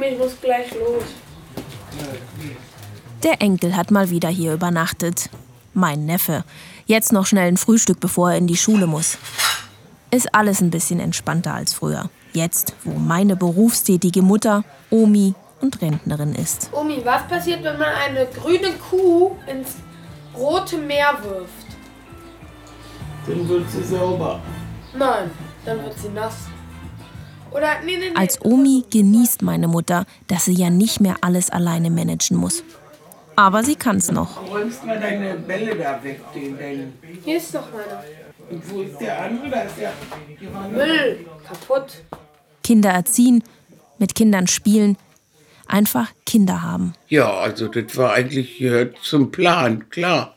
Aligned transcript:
Omi, 0.00 0.12
ich 0.12 0.18
muss 0.18 0.40
gleich 0.40 0.74
los. 0.74 1.04
Der 3.22 3.42
Enkel 3.42 3.76
hat 3.76 3.90
mal 3.90 4.08
wieder 4.08 4.30
hier 4.30 4.54
übernachtet. 4.54 5.28
Mein 5.74 6.06
Neffe. 6.06 6.42
Jetzt 6.86 7.12
noch 7.12 7.26
schnell 7.26 7.48
ein 7.48 7.58
Frühstück, 7.58 8.00
bevor 8.00 8.30
er 8.30 8.38
in 8.38 8.46
die 8.46 8.56
Schule 8.56 8.86
muss. 8.86 9.18
Ist 10.10 10.34
alles 10.34 10.62
ein 10.62 10.70
bisschen 10.70 11.00
entspannter 11.00 11.52
als 11.52 11.74
früher. 11.74 12.08
Jetzt, 12.32 12.72
wo 12.82 12.98
meine 12.98 13.36
berufstätige 13.36 14.22
Mutter 14.22 14.64
Omi 14.88 15.34
und 15.60 15.82
Rentnerin 15.82 16.34
ist. 16.34 16.70
Omi, 16.72 17.02
was 17.04 17.28
passiert, 17.28 17.62
wenn 17.62 17.78
man 17.78 17.92
eine 17.92 18.26
grüne 18.26 18.72
Kuh 18.88 19.32
ins 19.46 19.76
rote 20.34 20.78
Meer 20.78 21.12
wirft? 21.22 21.76
Dann 23.26 23.46
wird 23.46 23.70
sie 23.70 23.84
sauber. 23.84 24.40
Nein, 24.96 25.30
dann 25.66 25.84
wird 25.84 25.98
sie 25.98 26.08
nass. 26.08 26.36
Oder 27.50 27.80
nee, 27.84 27.96
nee, 27.98 28.10
nee. 28.10 28.16
Als 28.16 28.44
Omi 28.44 28.84
genießt 28.90 29.42
meine 29.42 29.68
Mutter, 29.68 30.06
dass 30.28 30.44
sie 30.44 30.54
ja 30.54 30.70
nicht 30.70 31.00
mehr 31.00 31.16
alles 31.20 31.50
alleine 31.50 31.90
managen 31.90 32.36
muss. 32.36 32.62
Aber 33.36 33.64
sie 33.64 33.74
kann's 33.74 34.10
noch. 34.10 34.48
Räumst 34.50 34.84
mal 34.84 35.00
deine 35.00 35.34
Bälle 35.36 35.74
da 35.76 36.02
weg, 36.02 36.20
den, 36.34 36.56
den. 36.58 36.92
Hier 37.24 37.36
ist 37.38 37.54
noch 37.54 37.66
meiner. 37.72 38.04
Und 38.50 38.70
wo 38.70 38.82
ist 38.82 38.98
der 39.00 39.22
andere? 39.22 39.50
Da 39.50 39.60
ist 39.62 39.74
noch- 39.78 40.70
Müll, 40.70 41.26
kaputt. 41.46 42.02
Kinder 42.62 42.90
erziehen, 42.90 43.42
mit 43.98 44.14
Kindern 44.14 44.46
spielen, 44.46 44.96
einfach 45.66 46.10
Kinder 46.26 46.62
haben. 46.62 46.92
Ja, 47.08 47.32
also 47.32 47.68
das 47.68 47.96
war 47.96 48.12
eigentlich 48.12 48.58
gehört 48.58 48.98
zum 49.02 49.30
Plan, 49.30 49.88
klar. 49.88 50.36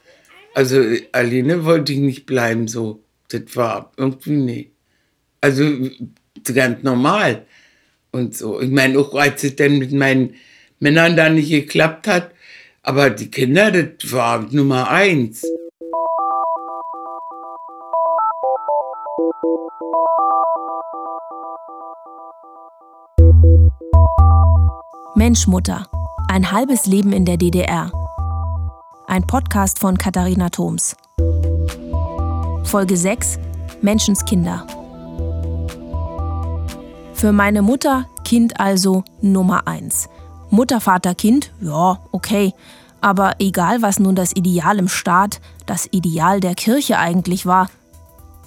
Also 0.55 0.81
alleine 1.11 1.65
wollte 1.65 1.91
ich 1.93 1.99
nicht 1.99 2.25
bleiben 2.25 2.67
so. 2.67 3.01
Das 3.29 3.41
war 3.55 3.91
irgendwie 3.97 4.31
nee. 4.37 4.71
Also 5.41 5.63
ganz 6.51 6.83
normal 6.83 7.45
und 8.11 8.35
so. 8.35 8.59
Ich 8.59 8.69
meine, 8.69 8.99
auch 8.99 9.13
als 9.15 9.43
es 9.43 9.55
dann 9.55 9.77
mit 9.77 9.91
meinen 9.91 10.35
Männern 10.79 11.15
da 11.15 11.29
nicht 11.29 11.49
geklappt 11.49 12.07
hat, 12.07 12.31
aber 12.81 13.09
die 13.09 13.31
Kinder, 13.31 13.71
das 13.71 14.11
war 14.11 14.45
Nummer 14.51 14.89
eins. 14.89 15.45
Mensch 25.15 25.47
Mutter. 25.47 25.87
Ein 26.27 26.51
halbes 26.51 26.85
Leben 26.85 27.13
in 27.13 27.23
der 27.23 27.37
DDR. 27.37 27.91
Ein 29.07 29.25
Podcast 29.27 29.79
von 29.79 29.97
Katharina 29.97 30.49
Thoms. 30.49 30.97
Folge 32.63 32.97
6. 32.97 33.37
Menschenskinder. 33.81 34.82
Für 37.23 37.31
meine 37.31 37.61
Mutter 37.61 38.09
Kind 38.25 38.59
also 38.59 39.05
Nummer 39.21 39.65
1. 39.65 40.09
Mutter, 40.49 40.81
Vater, 40.81 41.15
Kind, 41.15 41.51
ja, 41.61 41.97
okay. 42.11 42.51
Aber 42.99 43.35
egal, 43.39 43.81
was 43.81 43.97
nun 43.97 44.13
das 44.13 44.35
Ideal 44.35 44.77
im 44.77 44.89
Staat, 44.89 45.39
das 45.65 45.87
Ideal 45.91 46.41
der 46.41 46.53
Kirche 46.53 46.99
eigentlich 46.99 47.45
war, 47.45 47.69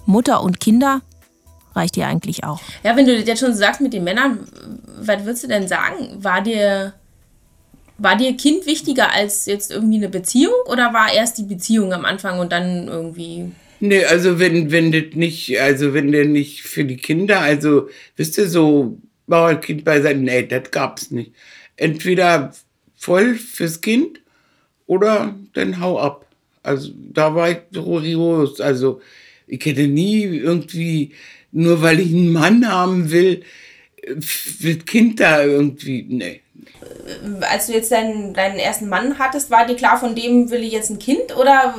Mutter 0.05 0.43
und 0.43 0.61
Kinder 0.61 1.01
reicht 1.75 1.97
ihr 1.97 2.07
eigentlich 2.07 2.45
auch. 2.45 2.61
Ja, 2.83 2.95
wenn 2.97 3.07
du 3.07 3.17
das 3.17 3.27
jetzt 3.27 3.41
schon 3.41 3.55
sagst 3.55 3.81
mit 3.81 3.95
den 3.95 4.05
Männern, 4.05 4.47
was 4.99 5.25
würdest 5.25 5.45
du 5.45 5.49
denn 5.49 5.67
sagen? 5.67 6.23
War 6.23 6.43
dir, 6.43 6.93
war 7.97 8.15
dir 8.15 8.37
Kind 8.37 8.67
wichtiger 8.67 9.11
als 9.11 9.47
jetzt 9.47 9.71
irgendwie 9.71 9.97
eine 9.97 10.11
Beziehung 10.11 10.53
oder 10.67 10.93
war 10.93 11.11
erst 11.11 11.39
die 11.39 11.45
Beziehung 11.45 11.95
am 11.95 12.05
Anfang 12.05 12.41
und 12.41 12.53
dann 12.53 12.89
irgendwie. 12.89 13.53
Nee, 13.81 14.05
also 14.05 14.39
wenn, 14.39 14.71
wenn 14.71 14.93
das 14.93 15.15
nicht, 15.15 15.61
also 15.61 15.93
wenn 15.95 16.13
der 16.13 16.25
nicht 16.25 16.63
für 16.63 16.85
die 16.85 16.97
Kinder, 16.97 17.41
also, 17.41 17.89
wisst 18.17 18.39
ihr, 18.39 18.49
so 18.49 18.99
Bauernkind 19.27 19.85
bei 19.85 20.01
sein, 20.01 20.23
nee, 20.23 20.47
das 20.47 20.71
gab's 20.71 21.11
nicht. 21.11 21.33
Entweder 21.77 22.53
voll 22.97 23.35
fürs 23.35 23.81
Kind 23.81 24.21
oder 24.87 25.35
dann 25.55 25.81
hau 25.81 25.99
ab. 25.99 26.27
Also 26.63 26.91
da 27.13 27.35
war 27.35 27.51
ich 27.51 27.59
rigoros. 27.75 28.61
Also 28.61 29.01
ich 29.47 29.65
hätte 29.65 29.87
nie 29.87 30.23
irgendwie, 30.25 31.13
nur 31.53 31.83
weil 31.83 32.01
ich 32.01 32.13
einen 32.13 32.33
Mann 32.33 32.69
haben 32.69 33.11
will, 33.11 33.43
mit 34.61 34.87
Kind 34.87 35.21
da 35.21 35.45
irgendwie, 35.45 36.07
nee. 36.09 36.41
Als 37.41 37.67
du 37.67 37.73
jetzt 37.73 37.91
deinen, 37.93 38.35
deinen 38.35 38.59
ersten 38.59 38.89
Mann 38.89 39.19
hattest, 39.19 39.51
war 39.51 39.67
dir 39.67 39.77
klar, 39.77 39.99
von 39.99 40.15
dem 40.15 40.51
will 40.51 40.63
ich 40.63 40.73
jetzt 40.73 40.91
ein 40.91 40.99
Kind 40.99 41.37
oder 41.37 41.75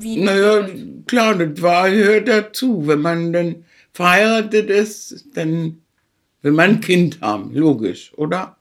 wie? 0.00 0.18
Naja, 0.18 0.68
klar, 1.06 1.34
das 1.34 1.62
war, 1.62 1.90
gehört 1.90 2.28
dazu. 2.28 2.86
Wenn 2.86 3.00
man 3.00 3.32
dann 3.32 3.64
verheiratet 3.92 4.70
ist, 4.70 5.24
dann 5.34 5.82
will 6.42 6.52
man 6.52 6.70
ein 6.70 6.80
Kind 6.80 7.20
haben, 7.20 7.54
logisch, 7.54 8.12
oder? 8.16 8.56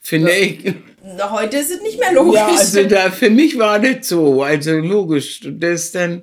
Finde 0.00 0.32
ich. 0.32 0.74
Na, 1.02 1.30
Heute 1.30 1.56
ist 1.56 1.70
es 1.70 1.82
nicht 1.82 1.98
mehr 1.98 2.12
logisch. 2.12 2.34
Ja, 2.36 2.46
also 2.48 2.84
da, 2.84 3.10
für 3.10 3.30
mich 3.30 3.58
war 3.58 3.78
das 3.78 4.08
so, 4.08 4.42
also 4.42 4.72
logisch. 4.78 5.40
Das 5.44 5.92
dann, 5.92 6.22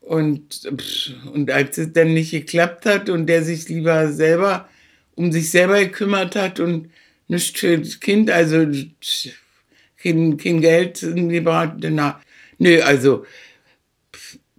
und, 0.00 0.68
und 1.32 1.50
als 1.50 1.78
es 1.78 1.92
dann 1.92 2.14
nicht 2.14 2.30
geklappt 2.30 2.86
hat 2.86 3.08
und 3.08 3.26
der 3.26 3.42
sich 3.42 3.68
lieber 3.68 4.10
selber 4.12 4.68
um 5.14 5.32
sich 5.32 5.50
selber 5.50 5.78
gekümmert 5.78 6.36
hat 6.36 6.60
und 6.60 6.90
nicht 7.28 7.58
für 7.58 7.78
das 7.78 8.00
Kind, 8.00 8.30
also 8.30 8.66
kein, 10.02 10.36
kein 10.36 10.60
Geld 10.60 11.00
gebracht, 11.00 11.74
na, 11.80 12.20
nö, 12.58 12.80
also 12.82 13.24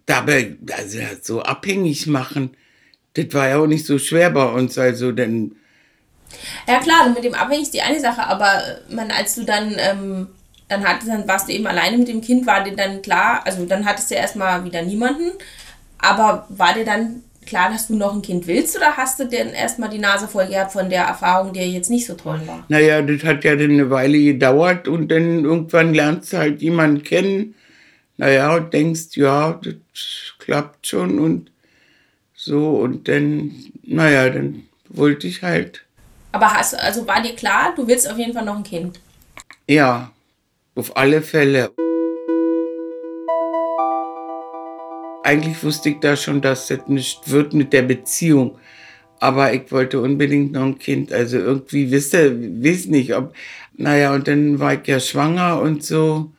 dabei, 0.05 0.57
also 0.75 0.99
so 1.21 1.41
abhängig 1.41 2.07
machen, 2.07 2.55
das 3.13 3.33
war 3.33 3.49
ja 3.49 3.57
auch 3.57 3.67
nicht 3.67 3.85
so 3.85 3.99
schwer 3.99 4.29
bei 4.31 4.45
uns, 4.45 4.77
also 4.77 5.11
denn 5.11 5.55
Ja 6.67 6.79
klar, 6.79 7.09
mit 7.09 7.23
dem 7.23 7.35
abhängig 7.35 7.63
ist 7.63 7.73
die 7.73 7.81
eine 7.81 7.99
Sache, 7.99 8.23
aber 8.23 8.61
man, 8.89 9.11
als 9.11 9.35
du 9.35 9.43
dann, 9.43 9.75
ähm, 9.77 10.27
dann 10.67 10.83
hattest, 10.83 11.09
dann 11.09 11.27
warst 11.27 11.47
du 11.47 11.53
eben 11.53 11.67
alleine 11.67 11.97
mit 11.97 12.07
dem 12.07 12.21
Kind, 12.21 12.47
war 12.47 12.63
dir 12.63 12.75
dann 12.75 13.01
klar, 13.01 13.41
also 13.45 13.65
dann 13.65 13.85
hattest 13.85 14.11
du 14.11 14.15
erstmal 14.15 14.65
wieder 14.65 14.81
niemanden, 14.81 15.31
aber 15.99 16.47
war 16.49 16.73
dir 16.73 16.85
dann 16.85 17.23
klar, 17.45 17.69
dass 17.69 17.87
du 17.87 17.95
noch 17.95 18.13
ein 18.13 18.21
Kind 18.21 18.47
willst 18.47 18.75
oder 18.75 18.97
hast 18.97 19.19
du 19.19 19.25
denn 19.25 19.49
erstmal 19.49 19.89
die 19.89 19.99
Nase 19.99 20.27
voll 20.27 20.47
gehabt 20.47 20.71
von 20.71 20.89
der 20.89 21.03
Erfahrung, 21.03 21.53
die 21.53 21.59
jetzt 21.59 21.89
nicht 21.89 22.05
so 22.05 22.13
toll 22.13 22.41
war? 22.45 22.65
Naja, 22.69 23.01
das 23.01 23.23
hat 23.23 23.43
ja 23.43 23.55
dann 23.55 23.71
eine 23.71 23.89
Weile 23.89 24.17
gedauert 24.17 24.87
und 24.87 25.09
dann 25.09 25.43
irgendwann 25.43 25.93
lernst 25.93 26.33
du 26.33 26.37
halt 26.37 26.61
jemanden 26.61 27.03
kennen. 27.03 27.55
Naja, 28.17 28.55
und 28.55 28.73
denkst, 28.73 29.15
ja, 29.17 29.53
das 29.63 30.33
klappt 30.39 30.87
schon 30.87 31.19
und 31.19 31.51
so. 32.35 32.71
Und 32.77 33.07
dann, 33.07 33.51
naja, 33.83 34.29
dann 34.29 34.63
wollte 34.89 35.27
ich 35.27 35.41
halt, 35.43 35.83
Aber 36.31 36.53
hast, 36.53 36.75
also 36.75 37.07
war 37.07 37.21
dir 37.21 37.35
klar, 37.35 37.73
du 37.75 37.87
willst 37.87 38.09
auf 38.09 38.17
jeden 38.17 38.33
Fall 38.33 38.45
noch 38.45 38.57
ein 38.57 38.63
Kind? 38.63 38.99
ja, 39.67 40.11
auf 40.75 40.95
alle 40.97 41.21
Fälle. 41.21 41.71
Eigentlich 45.23 45.63
wusste 45.63 45.89
ich 45.89 45.99
da 46.01 46.15
schon, 46.15 46.41
dass 46.41 46.67
das 46.67 46.87
nicht 46.87 47.29
wird 47.31 47.53
mit 47.53 47.71
der 47.73 47.83
Beziehung. 47.83 48.57
Aber 49.19 49.53
ich 49.53 49.71
wollte 49.71 50.01
unbedingt 50.01 50.51
noch 50.51 50.63
ein 50.63 50.79
Kind. 50.79 51.13
Also 51.13 51.37
irgendwie, 51.37 51.91
wisst 51.91 52.13
ihr, 52.13 52.31
weiß 52.63 52.87
nicht, 52.87 53.15
ob. 53.15 53.33
Naja, 53.75 54.13
und 54.13 54.27
dann 54.27 54.59
war 54.59 54.73
ich 54.73 54.85
ja 54.87 54.99
schwanger 54.99 55.61
und 55.61 55.83
so. 55.83 56.31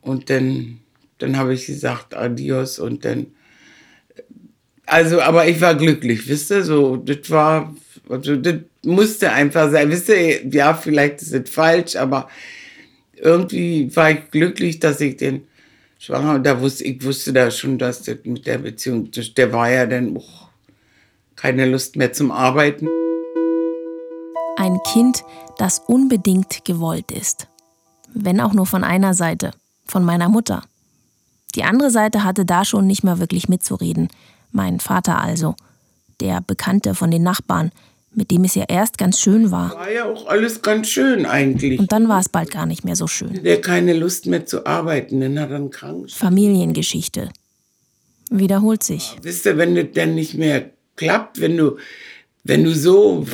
Und 0.00 0.30
dann, 0.30 0.80
dann 1.18 1.36
habe 1.36 1.54
ich 1.54 1.66
gesagt, 1.66 2.14
adios. 2.14 2.78
Und 2.78 3.04
dann. 3.04 3.26
Also, 4.86 5.20
aber 5.20 5.48
ich 5.48 5.60
war 5.60 5.74
glücklich, 5.74 6.28
wisst 6.28 6.50
ihr, 6.50 6.62
so, 6.62 6.96
das 6.96 7.30
war, 7.30 7.74
also, 8.08 8.36
das 8.36 8.56
musste 8.82 9.32
einfach 9.32 9.70
sein. 9.70 9.90
Wisst 9.90 10.10
ihr, 10.10 10.46
ja, 10.46 10.74
vielleicht 10.74 11.22
ist 11.22 11.32
es 11.32 11.48
falsch, 11.48 11.96
aber 11.96 12.28
irgendwie 13.16 13.94
war 13.96 14.10
ich 14.10 14.30
glücklich, 14.30 14.80
dass 14.80 15.00
ich 15.00 15.16
den 15.16 15.46
schwanger, 15.98 16.38
da 16.38 16.60
wusste, 16.60 16.84
ich 16.84 17.02
wusste 17.04 17.32
da 17.32 17.50
schon, 17.50 17.78
dass 17.78 18.02
das 18.02 18.18
mit 18.24 18.46
der 18.46 18.58
Beziehung, 18.58 19.10
der 19.10 19.52
war 19.52 19.70
ja 19.70 19.86
dann 19.86 20.16
auch 20.16 20.48
keine 21.36 21.66
Lust 21.66 21.96
mehr 21.96 22.12
zum 22.12 22.30
Arbeiten. 22.30 22.88
Ein 24.56 24.78
Kind, 24.92 25.24
das 25.58 25.78
unbedingt 25.78 26.64
gewollt 26.64 27.10
ist. 27.10 27.48
Wenn 28.12 28.40
auch 28.40 28.52
nur 28.52 28.66
von 28.66 28.84
einer 28.84 29.14
Seite, 29.14 29.50
von 29.86 30.04
meiner 30.04 30.28
Mutter. 30.28 30.62
Die 31.54 31.64
andere 31.64 31.90
Seite 31.90 32.24
hatte 32.24 32.44
da 32.44 32.64
schon 32.64 32.86
nicht 32.86 33.04
mehr 33.04 33.18
wirklich 33.18 33.48
mitzureden. 33.48 34.08
Mein 34.50 34.80
Vater 34.80 35.20
also. 35.20 35.54
Der 36.20 36.40
Bekannte 36.40 36.94
von 36.94 37.10
den 37.10 37.22
Nachbarn, 37.22 37.72
mit 38.12 38.30
dem 38.30 38.44
es 38.44 38.54
ja 38.54 38.64
erst 38.68 38.98
ganz 38.98 39.20
schön 39.20 39.50
war. 39.50 39.70
War 39.74 39.90
ja 39.90 40.04
auch 40.04 40.26
alles 40.26 40.62
ganz 40.62 40.88
schön 40.88 41.26
eigentlich. 41.26 41.80
Und 41.80 41.92
dann 41.92 42.08
war 42.08 42.20
es 42.20 42.28
bald 42.28 42.50
gar 42.50 42.66
nicht 42.66 42.84
mehr 42.84 42.96
so 42.96 43.06
schön. 43.06 43.42
Der 43.42 43.60
keine 43.60 43.92
Lust 43.92 44.26
mehr 44.26 44.46
zu 44.46 44.66
arbeiten, 44.66 45.20
dann 45.20 45.38
hat 45.38 45.50
er 45.50 45.56
einen 45.56 45.70
Krankenschein. 45.70 46.18
Familiengeschichte. 46.18 47.30
Wiederholt 48.30 48.82
sich. 48.82 49.16
Wisst 49.22 49.46
ihr, 49.46 49.58
wenn 49.58 49.74
das 49.74 49.86
dann 49.94 50.14
nicht 50.14 50.34
mehr 50.34 50.70
klappt, 50.96 51.40
wenn 51.40 51.56
du, 51.56 51.76
wenn 52.44 52.64
du 52.64 52.74
so, 52.74 53.26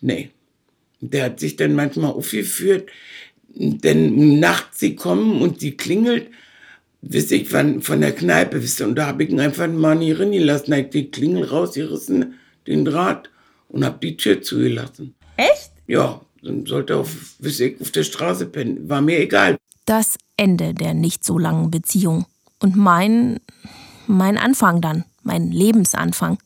nee. 0.00 0.30
Der 1.00 1.24
hat 1.24 1.40
sich 1.40 1.56
dann 1.56 1.74
manchmal 1.74 2.12
aufgeführt, 2.12 2.88
denn 3.48 4.38
nachts 4.38 4.78
sie 4.78 4.94
kommen 4.94 5.42
und 5.42 5.60
die 5.60 5.76
klingelt, 5.76 6.28
wisst 7.02 7.32
ich, 7.32 7.52
wann, 7.52 7.82
von 7.82 8.00
der 8.00 8.12
Kneipe, 8.12 8.62
wisst 8.62 8.80
ihr, 8.80 8.86
und 8.86 8.94
da 8.94 9.06
habe 9.06 9.24
ich 9.24 9.30
ihn 9.30 9.40
einfach 9.40 9.68
mal 9.68 9.96
nie 9.96 10.12
reingelassen, 10.12 10.74
hab 10.74 10.90
die 10.92 11.10
Klingel 11.10 11.44
rausgerissen, 11.44 12.34
den 12.66 12.84
Draht, 12.84 13.28
und 13.68 13.84
hab 13.84 14.00
die 14.00 14.16
Tür 14.16 14.40
zugelassen. 14.42 15.14
Echt? 15.36 15.72
Ja, 15.86 16.20
Dann 16.42 16.66
sollte 16.66 16.96
auf, 16.96 17.16
auf 17.80 17.90
der 17.90 18.02
Straße 18.02 18.46
pennen. 18.46 18.88
War 18.88 19.00
mir 19.00 19.18
egal. 19.18 19.56
Das 19.86 20.16
Ende 20.36 20.74
der 20.74 20.94
nicht 20.94 21.24
so 21.24 21.38
langen 21.38 21.70
Beziehung. 21.70 22.26
Und 22.60 22.76
mein, 22.76 23.40
mein 24.06 24.38
Anfang 24.38 24.80
dann, 24.80 25.04
mein 25.22 25.50
Lebensanfang. 25.50 26.38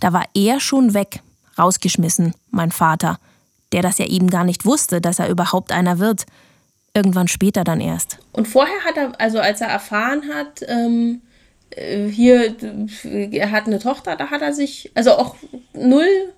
Da 0.00 0.12
war 0.12 0.26
er 0.34 0.60
schon 0.60 0.94
weg, 0.94 1.20
rausgeschmissen, 1.58 2.34
mein 2.50 2.70
Vater, 2.70 3.18
der 3.72 3.82
das 3.82 3.98
ja 3.98 4.06
eben 4.06 4.28
gar 4.28 4.44
nicht 4.44 4.64
wusste, 4.64 5.00
dass 5.00 5.18
er 5.18 5.28
überhaupt 5.28 5.72
einer 5.72 5.98
wird. 5.98 6.26
Irgendwann 6.98 7.28
später 7.28 7.62
dann 7.62 7.80
erst. 7.80 8.18
Und 8.32 8.48
vorher 8.48 8.80
hat 8.84 8.96
er, 8.96 9.20
also 9.20 9.38
als 9.38 9.60
er 9.60 9.68
erfahren 9.68 10.22
hat, 10.34 10.64
ähm, 10.66 11.22
äh, 11.70 12.08
hier, 12.08 12.56
er 13.04 13.52
hat 13.52 13.66
eine 13.66 13.78
Tochter, 13.78 14.16
da 14.16 14.30
hat 14.30 14.42
er 14.42 14.52
sich, 14.52 14.90
also 14.96 15.12
auch 15.12 15.36
null 15.74 16.32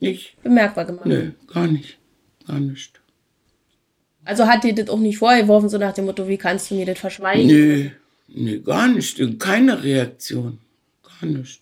nicht 0.00 0.42
bemerkbar 0.42 0.86
gemacht. 0.86 1.04
Nö, 1.04 1.32
gar 1.46 1.66
nicht. 1.66 1.98
Gar 2.46 2.60
nicht. 2.60 2.98
Also 4.24 4.46
hat 4.46 4.64
dir 4.64 4.74
das 4.74 4.88
auch 4.88 4.98
nicht 4.98 5.18
vorgeworfen, 5.18 5.68
so 5.68 5.76
nach 5.76 5.92
dem 5.92 6.06
Motto, 6.06 6.26
wie 6.28 6.38
kannst 6.38 6.70
du 6.70 6.76
mir 6.76 6.86
das 6.86 6.98
verschweigen? 6.98 7.46
Nö, 7.46 7.90
nee, 8.28 8.58
gar 8.60 8.88
nicht. 8.88 9.20
Keine 9.38 9.84
Reaktion. 9.84 10.60
Gar 11.02 11.28
nicht. 11.28 11.60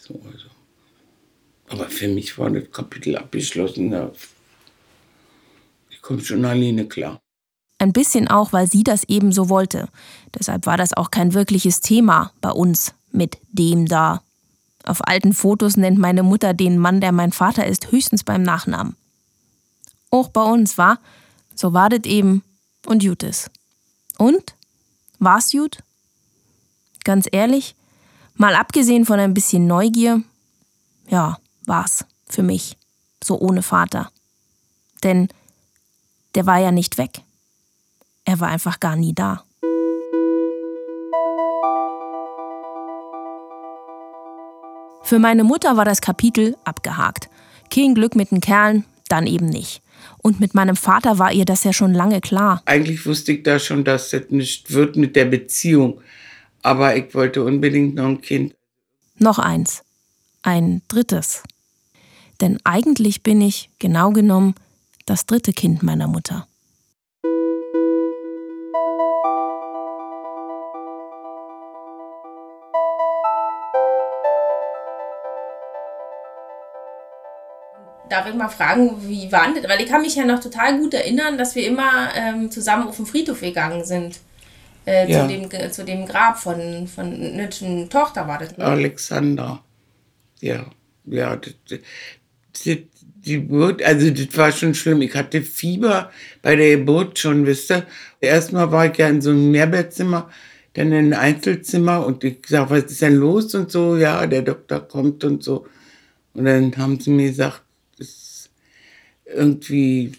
So, 0.00 0.20
also. 0.24 0.48
Aber 1.68 1.88
für 1.88 2.08
mich 2.08 2.36
war 2.38 2.50
das 2.50 2.68
Kapitel 2.72 3.16
abgeschlossen. 3.16 3.92
Ich 3.92 4.37
komme 6.08 6.24
schon 6.24 6.46
alleine 6.46 6.88
klar. 6.88 7.20
Ein 7.78 7.92
bisschen 7.92 8.28
auch, 8.28 8.54
weil 8.54 8.66
sie 8.66 8.82
das 8.82 9.04
eben 9.04 9.30
so 9.30 9.50
wollte. 9.50 9.88
Deshalb 10.34 10.64
war 10.64 10.78
das 10.78 10.94
auch 10.94 11.10
kein 11.10 11.34
wirkliches 11.34 11.82
Thema 11.82 12.32
bei 12.40 12.50
uns 12.50 12.94
mit 13.12 13.36
dem 13.52 13.84
da. 13.84 14.22
Auf 14.84 15.06
alten 15.06 15.34
Fotos 15.34 15.76
nennt 15.76 15.98
meine 15.98 16.22
Mutter 16.22 16.54
den 16.54 16.78
Mann, 16.78 17.02
der 17.02 17.12
mein 17.12 17.30
Vater 17.30 17.66
ist, 17.66 17.92
höchstens 17.92 18.24
beim 18.24 18.42
Nachnamen. 18.42 18.96
Auch 20.10 20.30
bei 20.30 20.42
uns 20.42 20.78
war, 20.78 20.98
so 21.54 21.74
war 21.74 21.90
das 21.90 22.04
eben 22.04 22.42
und 22.86 23.04
gut 23.04 23.22
ist. 23.22 23.50
Und? 24.16 24.54
War's 25.18 25.50
gut? 25.52 25.82
Ganz 27.04 27.28
ehrlich, 27.30 27.74
mal 28.34 28.54
abgesehen 28.54 29.04
von 29.04 29.20
ein 29.20 29.34
bisschen 29.34 29.66
Neugier, 29.66 30.22
ja, 31.08 31.38
war's 31.66 32.06
für 32.26 32.42
mich, 32.42 32.78
so 33.22 33.38
ohne 33.38 33.62
Vater. 33.62 34.10
Denn 35.02 35.28
der 36.38 36.46
war 36.46 36.60
ja 36.60 36.70
nicht 36.70 36.98
weg. 36.98 37.22
Er 38.24 38.38
war 38.38 38.46
einfach 38.46 38.78
gar 38.78 38.94
nie 38.94 39.12
da. 39.12 39.42
Für 45.02 45.18
meine 45.18 45.42
Mutter 45.42 45.76
war 45.76 45.84
das 45.84 46.00
Kapitel 46.00 46.56
abgehakt. 46.62 47.28
Kein 47.74 47.96
Glück 47.96 48.14
mit 48.14 48.30
den 48.30 48.40
Kerlen, 48.40 48.84
dann 49.08 49.26
eben 49.26 49.46
nicht. 49.46 49.82
Und 50.18 50.38
mit 50.38 50.54
meinem 50.54 50.76
Vater 50.76 51.18
war 51.18 51.32
ihr 51.32 51.44
das 51.44 51.64
ja 51.64 51.72
schon 51.72 51.92
lange 51.92 52.20
klar. 52.20 52.62
Eigentlich 52.66 53.04
wusste 53.04 53.32
ich 53.32 53.42
da 53.42 53.58
schon, 53.58 53.82
dass 53.82 54.10
das 54.10 54.30
nicht 54.30 54.72
wird 54.72 54.94
mit 54.94 55.16
der 55.16 55.24
Beziehung. 55.24 56.00
Aber 56.62 56.94
ich 56.94 57.16
wollte 57.16 57.42
unbedingt 57.42 57.96
noch 57.96 58.06
ein 58.06 58.20
Kind. 58.20 58.54
Noch 59.18 59.40
eins. 59.40 59.82
Ein 60.42 60.82
drittes. 60.86 61.42
Denn 62.40 62.60
eigentlich 62.62 63.24
bin 63.24 63.40
ich, 63.40 63.70
genau 63.80 64.12
genommen, 64.12 64.54
das 65.08 65.24
dritte 65.24 65.52
Kind 65.52 65.82
meiner 65.82 66.06
Mutter. 66.06 66.46
Darf 78.10 78.26
ich 78.26 78.34
mal 78.34 78.48
fragen, 78.48 79.06
wie 79.06 79.30
waren 79.30 79.54
das? 79.54 79.68
Weil 79.68 79.82
ich 79.82 79.88
kann 79.88 80.00
mich 80.00 80.14
ja 80.14 80.24
noch 80.24 80.40
total 80.40 80.78
gut 80.78 80.94
erinnern, 80.94 81.36
dass 81.36 81.54
wir 81.54 81.66
immer 81.66 82.14
ähm, 82.14 82.50
zusammen 82.50 82.88
auf 82.88 82.96
den 82.96 83.06
Friedhof 83.06 83.40
gegangen 83.40 83.84
sind. 83.84 84.20
Äh, 84.86 85.10
ja. 85.10 85.20
zu, 85.20 85.28
dem, 85.28 85.70
zu 85.70 85.84
dem 85.84 86.06
Grab 86.06 86.38
von, 86.38 86.86
von 86.86 87.12
einer 87.12 87.50
Tochter 87.90 88.26
war 88.26 88.38
das. 88.38 88.56
Ne? 88.56 88.64
Alexander. 88.64 89.62
Ja, 90.40 90.64
ja. 91.04 91.36
Das, 91.36 91.80
die, 92.64 92.88
die 93.02 93.34
Geburt, 93.34 93.82
also 93.82 94.10
das 94.10 94.36
war 94.36 94.52
schon 94.52 94.74
schlimm. 94.74 95.02
Ich 95.02 95.14
hatte 95.14 95.42
Fieber 95.42 96.10
bei 96.42 96.56
der 96.56 96.78
Geburt 96.78 97.18
schon, 97.18 97.46
wisst 97.46 97.70
ihr. 97.70 97.86
Erstmal 98.20 98.70
war 98.72 98.86
ich 98.86 98.98
ja 98.98 99.08
in 99.08 99.20
so 99.20 99.30
einem 99.30 99.50
Mehrbettzimmer, 99.50 100.30
dann 100.74 100.92
in 100.92 101.12
ein 101.12 101.14
Einzelzimmer 101.14 102.04
und 102.04 102.24
ich 102.24 102.38
sag, 102.46 102.70
was 102.70 102.84
ist 102.84 103.02
denn 103.02 103.16
los 103.16 103.54
und 103.54 103.70
so, 103.70 103.96
ja, 103.96 104.26
der 104.26 104.42
Doktor 104.42 104.80
kommt 104.80 105.24
und 105.24 105.42
so. 105.42 105.66
Und 106.34 106.44
dann 106.44 106.76
haben 106.76 107.00
sie 107.00 107.10
mir 107.10 107.28
gesagt, 107.28 107.62
irgendwie 109.24 110.12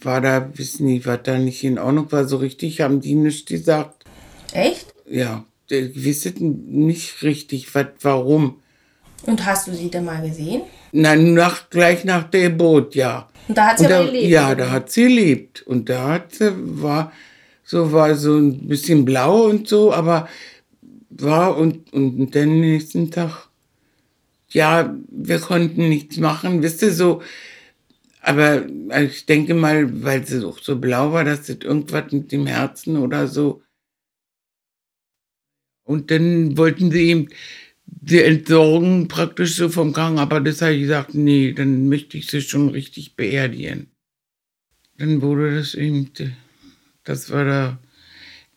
war 0.00 0.20
da, 0.20 0.50
wissen 0.54 0.86
nicht, 0.86 1.06
was 1.06 1.20
da 1.22 1.38
nicht 1.38 1.62
in 1.62 1.78
Ordnung 1.78 2.10
war, 2.10 2.26
so 2.26 2.38
richtig 2.38 2.80
haben 2.80 3.00
die 3.00 3.14
nicht 3.14 3.48
gesagt. 3.48 4.04
Echt? 4.52 4.94
Ja, 5.08 5.44
die 5.68 6.04
wissen 6.04 6.86
nicht 6.86 7.22
richtig, 7.22 7.74
was, 7.74 7.86
warum. 8.00 8.60
Und 9.26 9.44
hast 9.44 9.68
du 9.68 9.74
sie 9.74 9.90
denn 9.90 10.04
mal 10.04 10.26
gesehen? 10.26 10.62
Nein, 10.92 11.34
nach, 11.34 11.70
gleich 11.70 12.04
nach 12.04 12.24
der 12.24 12.50
Geburt, 12.50 12.94
ja. 12.94 13.28
Und 13.48 13.58
da 13.58 13.68
hat 13.68 13.78
sie 13.78 13.86
und 13.86 13.92
aber 13.92 14.06
gelebt? 14.06 14.28
Ja, 14.28 14.54
da 14.54 14.70
hat 14.70 14.90
sie 14.90 15.02
gelebt. 15.04 15.62
Und 15.62 15.88
da 15.88 16.08
hat 16.08 16.34
sie, 16.34 16.52
war 16.54 17.12
so, 17.64 17.92
war 17.92 18.14
so 18.14 18.36
ein 18.36 18.66
bisschen 18.66 19.04
blau 19.04 19.44
und 19.46 19.68
so, 19.68 19.92
aber 19.92 20.28
war 21.10 21.56
und, 21.56 21.92
und 21.92 22.34
dann 22.34 22.60
nächsten 22.60 23.10
Tag, 23.10 23.48
ja, 24.48 24.96
wir 25.08 25.38
konnten 25.38 25.88
nichts 25.88 26.16
machen, 26.16 26.62
wisst 26.62 26.82
ihr, 26.82 26.92
so, 26.92 27.22
aber 28.22 28.66
ich 29.02 29.26
denke 29.26 29.54
mal, 29.54 30.04
weil 30.04 30.26
sie 30.26 30.44
auch 30.44 30.58
so 30.58 30.78
blau 30.78 31.12
war, 31.12 31.24
dass 31.24 31.46
das 31.46 31.58
irgendwas 31.62 32.12
mit 32.12 32.32
dem 32.32 32.46
Herzen 32.46 32.96
oder 32.96 33.28
so. 33.28 33.62
Und 35.84 36.10
dann 36.10 36.56
wollten 36.56 36.90
sie 36.90 37.10
ihm 37.10 37.28
die 38.02 38.22
entsorgen 38.22 39.08
praktisch 39.08 39.56
so 39.56 39.68
vom 39.68 39.92
Gang, 39.92 40.18
aber 40.18 40.40
das 40.40 40.62
habe 40.62 40.74
ich 40.74 40.82
gesagt, 40.82 41.14
nee, 41.14 41.52
dann 41.52 41.88
möchte 41.88 42.16
ich 42.16 42.26
sie 42.28 42.40
schon 42.40 42.70
richtig 42.70 43.16
beerdigen. 43.16 43.88
Dann 44.98 45.22
wurde 45.22 45.56
das 45.56 45.74
eben, 45.74 46.10
das 47.04 47.30
war 47.30 47.44
da 47.44 47.78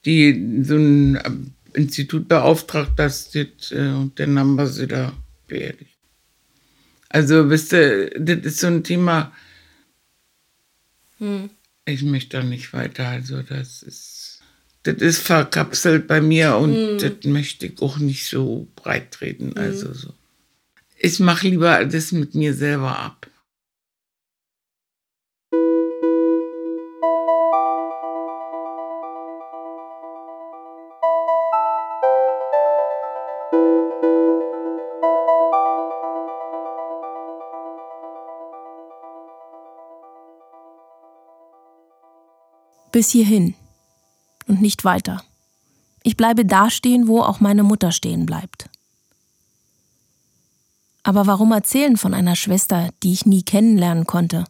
die, 0.06 0.64
so 0.64 0.76
ein 0.76 1.54
Institut 1.74 2.28
beauftragt, 2.28 2.98
dass 2.98 3.32
das, 3.32 3.72
äh, 3.72 3.90
und 3.90 4.20
dann 4.20 4.38
haben 4.38 4.56
wir 4.56 4.68
sie 4.68 4.88
da 4.88 5.14
beerdigt. 5.48 5.98
Also, 7.10 7.50
wisst 7.50 7.74
ihr, 7.74 8.10
das 8.20 8.40
ist 8.40 8.60
so 8.60 8.68
ein 8.68 8.84
Thema, 8.84 9.32
hm. 11.24 11.50
Ich 11.86 12.04
möchte 12.04 12.38
da 12.38 12.44
nicht 12.44 12.74
weiter. 12.74 13.08
Also 13.08 13.42
das 13.42 13.84
ist, 13.84 14.23
das 14.84 14.98
ist 14.98 15.20
verkapselt 15.20 16.08
bei 16.08 16.22
mir 16.22 16.58
und 16.58 16.76
hm. 16.76 16.98
das 17.00 17.26
möchte 17.26 17.68
ich 17.68 17.82
auch 17.82 17.98
nicht 17.98 18.28
so 18.28 18.68
breit 18.76 19.12
treten. 19.12 19.52
Hm. 19.52 19.58
Also 19.58 19.94
so. 19.94 20.14
Ich 20.98 21.20
mache 21.20 21.48
lieber 21.48 21.84
das 21.86 22.12
mit 22.12 22.36
mir 22.36 22.54
selber 22.54 22.98
ab. 23.00 23.28
Bis 42.92 43.10
hierhin 43.10 43.56
und 44.48 44.62
nicht 44.62 44.84
weiter. 44.86 45.24
Ich 46.04 46.18
bleibe 46.18 46.46
da 46.46 46.70
stehen, 46.70 47.08
wo 47.08 47.22
auch 47.22 47.40
meine 47.40 47.64
Mutter 47.64 47.92
stehen 47.92 48.26
bleibt. 48.26 48.70
Aber 51.04 51.28
warum 51.28 51.52
erzählen 51.52 51.98
von 51.98 52.14
einer 52.14 52.36
Schwester, 52.36 52.90
die 53.04 53.14
ich 53.14 53.26
nie 53.26 53.44
kennenlernen 53.44 54.06
konnte? 54.06 54.46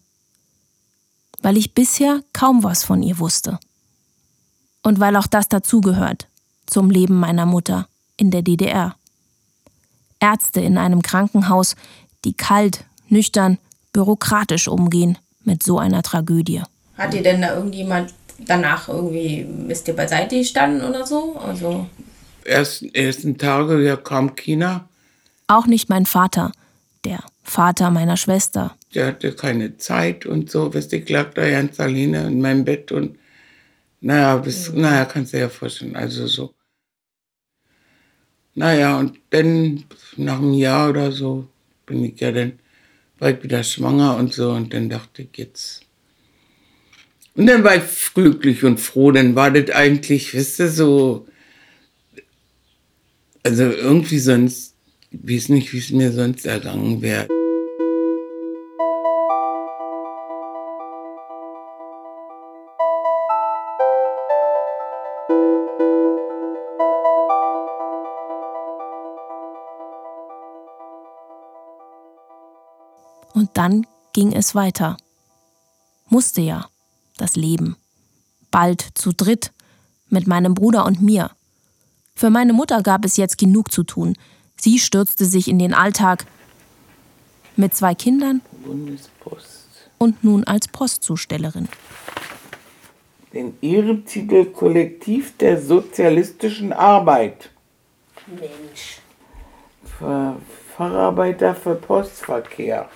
Weil 1.41 1.57
ich 1.57 1.73
bisher 1.73 2.21
kaum 2.31 2.63
was 2.63 2.83
von 2.83 3.01
ihr 3.01 3.19
wusste. 3.19 3.59
Und 4.83 4.99
weil 4.99 5.15
auch 5.15 5.27
das 5.27 5.49
dazugehört 5.49 6.27
zum 6.65 6.89
Leben 6.89 7.19
meiner 7.19 7.45
Mutter 7.45 7.87
in 8.17 8.31
der 8.31 8.41
DDR. 8.41 8.95
Ärzte 10.19 10.61
in 10.61 10.77
einem 10.77 11.01
Krankenhaus, 11.01 11.75
die 12.23 12.33
kalt, 12.33 12.85
nüchtern, 13.09 13.57
bürokratisch 13.91 14.67
umgehen 14.67 15.17
mit 15.43 15.63
so 15.63 15.79
einer 15.79 16.03
Tragödie. 16.03 16.63
Hat 16.97 17.13
dir 17.13 17.23
denn 17.23 17.41
da 17.41 17.55
irgendjemand 17.55 18.13
danach 18.39 18.89
irgendwie 18.89 19.45
ist 19.67 19.87
ihr 19.87 19.95
beiseite 19.95 20.37
gestanden 20.37 20.87
oder 20.87 21.05
so? 21.05 21.37
Also 21.37 21.87
ersten, 22.43 22.93
ersten 22.93 23.37
Tage 23.37 23.81
ja 23.83 23.95
kam 23.95 24.35
China. 24.35 24.87
Auch 25.47 25.65
nicht 25.65 25.89
mein 25.89 26.05
Vater, 26.05 26.51
der 27.05 27.23
Vater 27.43 27.91
meiner 27.91 28.17
Schwester. 28.17 28.75
Der 28.93 29.07
hatte 29.07 29.33
keine 29.33 29.77
Zeit 29.77 30.25
und 30.25 30.49
so, 30.49 30.73
weißt 30.73 30.91
du, 30.91 30.97
ich 30.97 31.09
lag 31.09 31.33
da 31.33 31.49
ganz 31.49 31.79
alleine 31.79 32.27
in 32.27 32.41
meinem 32.41 32.63
Bett 32.63 32.91
und 32.91 33.17
naja, 34.01 34.35
bis, 34.37 34.71
mhm. 34.71 34.81
naja, 34.81 35.05
kannst 35.05 35.33
du 35.33 35.37
dir 35.37 35.43
ja 35.43 35.49
vorstellen, 35.49 35.95
also 35.95 36.27
so. 36.27 36.53
Naja, 38.55 38.99
und 38.99 39.17
dann 39.31 39.85
nach 40.17 40.37
einem 40.37 40.53
Jahr 40.53 40.89
oder 40.89 41.11
so 41.11 41.47
bin 41.85 42.03
ich 42.03 42.19
ja 42.19 42.31
dann 42.31 42.59
war 43.23 43.31
ich 43.31 43.41
wieder 43.41 43.63
schwanger 43.63 44.17
und 44.17 44.33
so. 44.33 44.51
Und 44.51 44.73
dann 44.73 44.89
dachte 44.89 45.21
ich 45.21 45.29
jetzt. 45.37 45.82
Und 47.35 47.47
dann 47.47 47.63
war 47.63 47.75
ich 47.75 48.13
glücklich 48.13 48.63
und 48.63 48.79
froh. 48.79 49.11
Dann 49.11 49.35
war 49.35 49.49
das 49.51 49.75
eigentlich, 49.75 50.33
wisst 50.33 50.59
ihr, 50.59 50.69
so. 50.69 51.27
Also 53.43 53.63
irgendwie 53.63 54.19
sonst, 54.19 54.75
ich 55.11 55.19
weiß 55.23 55.49
nicht, 55.49 55.73
wie 55.73 55.79
es 55.79 55.89
mir 55.89 56.11
sonst 56.11 56.45
ergangen 56.45 57.01
wäre. 57.01 57.27
Und 73.33 73.49
dann 73.55 73.85
ging 74.13 74.31
es 74.31 74.55
weiter. 74.55 74.95
Musste 76.07 76.41
ja, 76.41 76.69
das 77.17 77.35
Leben. 77.35 77.75
Bald 78.51 78.85
zu 78.93 79.11
dritt, 79.11 79.51
mit 80.09 80.27
meinem 80.27 80.53
Bruder 80.53 80.85
und 80.85 81.01
mir. 81.01 81.31
Für 82.15 82.29
meine 82.29 82.53
Mutter 82.53 82.81
gab 82.83 83.03
es 83.05 83.17
jetzt 83.17 83.37
genug 83.37 83.71
zu 83.71 83.83
tun. 83.83 84.15
Sie 84.55 84.79
stürzte 84.79 85.25
sich 85.25 85.47
in 85.47 85.59
den 85.59 85.73
Alltag 85.73 86.25
mit 87.55 87.75
zwei 87.75 87.95
Kindern 87.95 88.41
Bundespost. 88.63 89.67
und 89.97 90.23
nun 90.23 90.43
als 90.43 90.67
Postzustellerin. 90.67 91.67
Den 93.33 93.57
Ehrentitel 93.61 94.45
Kollektiv 94.45 95.35
der 95.37 95.59
sozialistischen 95.59 96.71
Arbeit. 96.71 97.49
Mensch. 98.27 98.99
Für 99.97 100.35
Facharbeiter 100.77 101.55
für 101.55 101.75
Postverkehr. 101.75 102.89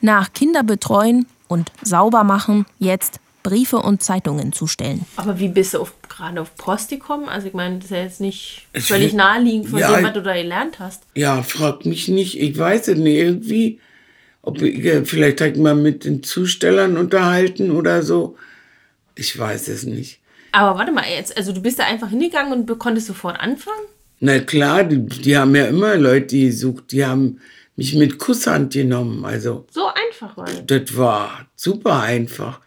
Nach 0.00 0.32
Kinderbetreuen 0.32 1.26
und 1.48 1.72
Saubermachen 1.82 2.66
jetzt 2.78 3.20
Briefe 3.42 3.78
und 3.78 4.02
Zeitungen 4.02 4.52
zustellen. 4.52 5.06
Aber 5.16 5.38
wie 5.38 5.48
bist 5.48 5.72
du 5.74 5.80
auf, 5.80 5.94
gerade 6.08 6.40
auf 6.40 6.54
Post 6.56 6.90
gekommen? 6.90 7.28
Also 7.28 7.46
ich 7.48 7.54
meine, 7.54 7.76
das 7.76 7.86
ist 7.86 7.90
ja 7.90 8.02
jetzt 8.02 8.20
nicht 8.20 8.66
Ich 8.74 8.84
völlig 8.86 9.12
will- 9.12 9.16
naheliegend 9.18 9.68
von 9.70 9.78
Ja, 9.78 9.94
dem, 9.96 10.04
was 10.04 10.12
du 10.12 10.22
da 10.22 10.34
gelernt 10.34 10.78
hast. 10.78 11.02
Ja, 11.14 11.42
frag 11.42 11.86
mich 11.86 12.08
nicht. 12.08 12.38
Ich 12.40 12.58
weiß 12.58 12.88
es 12.88 12.98
nicht. 12.98 13.16
Irgendwie, 13.16 13.80
ob 14.42 14.60
ich, 14.60 14.82
vielleicht 15.08 15.40
hat 15.40 15.52
ich 15.52 15.58
mal 15.58 15.74
mit 15.74 16.04
den 16.04 16.22
Zustellern 16.22 16.96
unterhalten 16.96 17.70
oder 17.70 18.02
so. 18.02 18.36
Ich 19.14 19.36
weiß 19.38 19.68
es 19.68 19.84
nicht. 19.84 20.18
Aber 20.52 20.78
warte 20.78 20.92
mal, 20.92 21.04
jetzt, 21.08 21.36
also 21.36 21.52
du 21.52 21.60
bist 21.62 21.78
da 21.78 21.84
einfach 21.84 22.10
hingegangen 22.10 22.52
und 22.52 22.78
konntest 22.78 23.06
sofort 23.06 23.38
anfangen? 23.40 23.86
Na 24.20 24.40
klar, 24.40 24.82
die, 24.84 24.98
die 25.06 25.36
haben 25.38 25.54
ja 25.54 25.66
immer 25.66 25.96
Leute 25.96 26.36
gesucht. 26.38 26.90
Die 26.92 27.04
haben 27.06 27.40
mich 27.76 27.94
mit 27.94 28.18
Kusshand 28.18 28.72
genommen. 28.72 29.24
Also, 29.24 29.64
So 29.70 29.86
einfach 29.86 30.07
war 30.20 30.46
das. 30.46 30.66
das 30.66 30.96
war 30.96 31.46
super 31.56 32.00
einfach. 32.00 32.60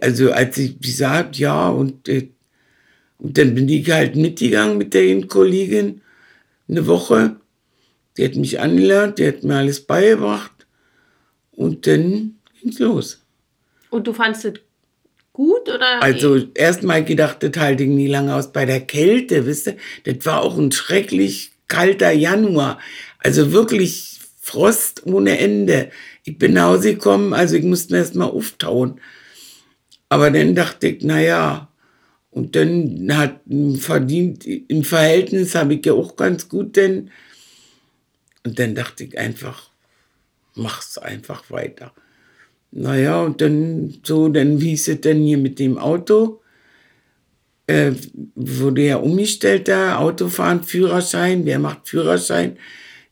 Also, 0.00 0.32
als 0.32 0.58
ich 0.58 0.80
gesagt 0.80 1.38
ja, 1.38 1.68
und, 1.68 2.08
äh, 2.08 2.28
und 3.18 3.38
dann 3.38 3.54
bin 3.54 3.68
ich 3.68 3.90
halt 3.90 4.16
mitgegangen 4.16 4.78
mit 4.78 4.94
der 4.94 5.26
Kollegin 5.26 6.02
eine 6.68 6.86
Woche. 6.86 7.36
Die 8.16 8.24
hat 8.24 8.34
mich 8.34 8.60
angelernt, 8.60 9.18
die 9.18 9.26
hat 9.26 9.42
mir 9.42 9.56
alles 9.56 9.80
beigebracht. 9.80 10.66
Und 11.52 11.86
dann 11.86 12.38
ging's 12.60 12.78
los. 12.78 13.24
Und 13.90 14.06
du 14.06 14.12
fandest 14.12 14.44
es 14.44 14.54
gut 15.32 15.68
oder? 15.68 16.02
Also 16.02 16.36
erstmal 16.54 17.04
gedacht, 17.04 17.42
das 17.42 17.52
halte 17.56 17.84
ich 17.84 17.88
nie 17.88 18.08
lange 18.08 18.34
aus 18.34 18.52
bei 18.52 18.66
der 18.66 18.80
Kälte, 18.80 19.46
wisst 19.46 19.68
ihr? 19.68 19.76
Das 20.04 20.26
war 20.26 20.42
auch 20.42 20.58
ein 20.58 20.72
schrecklich 20.72 21.52
kalter 21.68 22.10
Januar. 22.10 22.78
Also 23.18 23.52
wirklich 23.52 24.18
Frost 24.40 25.06
ohne 25.06 25.38
Ende. 25.38 25.90
Ich 26.28 26.36
bin 26.36 26.52
nach 26.52 26.66
Hause 26.66 26.92
gekommen, 26.92 27.32
also 27.32 27.56
ich 27.56 27.64
musste 27.64 27.94
mir 27.94 28.00
erstmal 28.00 28.28
auftauen. 28.28 29.00
Aber 30.10 30.30
dann 30.30 30.54
dachte 30.54 30.88
ich, 30.88 31.02
na 31.02 31.22
ja, 31.22 31.72
und 32.30 32.54
dann 32.54 33.08
hat 33.10 33.40
verdient, 33.78 34.44
im 34.44 34.84
Verhältnis 34.84 35.54
habe 35.54 35.74
ich 35.74 35.86
ja 35.86 35.94
auch 35.94 36.16
ganz 36.16 36.50
gut 36.50 36.76
denn. 36.76 37.10
Und 38.44 38.58
dann 38.58 38.74
dachte 38.74 39.04
ich 39.04 39.18
einfach, 39.18 39.70
mach's 40.54 40.98
einfach 40.98 41.50
weiter. 41.50 41.94
Naja, 42.72 43.22
und 43.22 43.40
dann 43.40 43.98
so, 44.02 44.28
dann 44.28 44.60
wie 44.60 44.74
ist 44.74 44.86
es 44.88 45.00
denn 45.00 45.22
hier 45.22 45.38
mit 45.38 45.58
dem 45.58 45.78
Auto? 45.78 46.42
Äh, 47.66 47.92
wurde 48.34 48.82
ja 48.82 48.96
umgestellt 48.96 49.68
da, 49.68 49.96
Autofahren, 49.96 50.62
Führerschein, 50.62 51.46
wer 51.46 51.58
macht 51.58 51.88
Führerschein? 51.88 52.58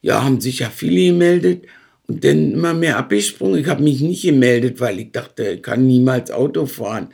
Ja, 0.02 0.22
haben 0.22 0.42
sich 0.42 0.58
ja 0.58 0.68
viele 0.68 1.12
gemeldet 1.12 1.64
und 2.08 2.24
dann 2.24 2.52
immer 2.52 2.74
mehr 2.74 2.96
abgesprungen. 2.98 3.60
Ich 3.60 3.66
habe 3.66 3.82
mich 3.82 4.00
nicht 4.00 4.22
gemeldet, 4.22 4.80
weil 4.80 5.00
ich 5.00 5.12
dachte, 5.12 5.48
ich 5.48 5.62
kann 5.62 5.86
niemals 5.86 6.30
Auto 6.30 6.66
fahren. 6.66 7.08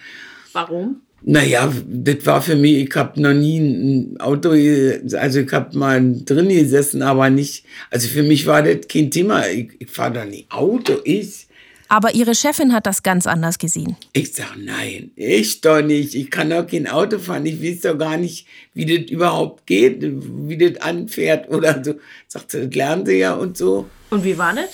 Warum? 0.53 1.01
Naja, 1.25 1.73
das 1.87 2.27
war 2.27 2.43
für 2.43 2.57
mich, 2.57 2.79
ich 2.79 2.97
habe 2.97 3.21
noch 3.21 3.33
nie 3.33 3.59
ein 3.59 4.21
Auto, 4.21 4.51
also 4.51 5.41
ich 5.41 5.53
habe 5.53 5.79
mal 5.79 6.17
drin 6.25 6.49
gesessen, 6.49 7.03
aber 7.03 7.31
nicht, 7.31 7.65
also 7.91 8.09
für 8.09 8.25
mich 8.25 8.45
war 8.47 8.63
das 8.63 8.89
kein 8.89 9.11
Thema. 9.11 9.47
Ich, 9.49 9.71
ich 9.79 9.89
fahre 9.89 10.15
da 10.15 10.25
nie 10.25 10.47
Auto, 10.51 10.95
ich. 11.05 11.47
Aber 11.89 12.15
ihre 12.15 12.35
Chefin 12.35 12.73
hat 12.73 12.87
das 12.87 13.03
ganz 13.03 13.27
anders 13.27 13.59
gesehen. 13.59 13.97
Ich 14.15 14.33
sag, 14.33 14.57
nein, 14.57 15.13
ich 15.15 15.61
doch 15.61 15.83
nicht. 15.83 16.15
Ich 16.15 16.31
kann 16.31 16.51
doch 16.51 16.67
kein 16.67 16.89
Auto 16.89 17.19
fahren. 17.19 17.47
Ich 17.47 17.63
weiß 17.63 17.83
doch 17.83 17.99
gar 17.99 18.17
nicht, 18.17 18.47
wie 18.75 18.87
das 18.87 19.11
überhaupt 19.11 19.67
geht, 19.67 20.03
wie 20.03 20.57
das 20.57 20.81
anfährt 20.81 21.51
oder 21.51 21.85
so. 21.85 21.95
Sagt 22.29 22.51
sie, 22.51 22.67
das 22.67 22.75
lernen 22.75 23.07
sie 23.07 23.19
ja 23.19 23.35
und 23.35 23.59
so. 23.59 23.87
Und 24.13 24.25
wie 24.25 24.37
war 24.37 24.55
das? 24.55 24.69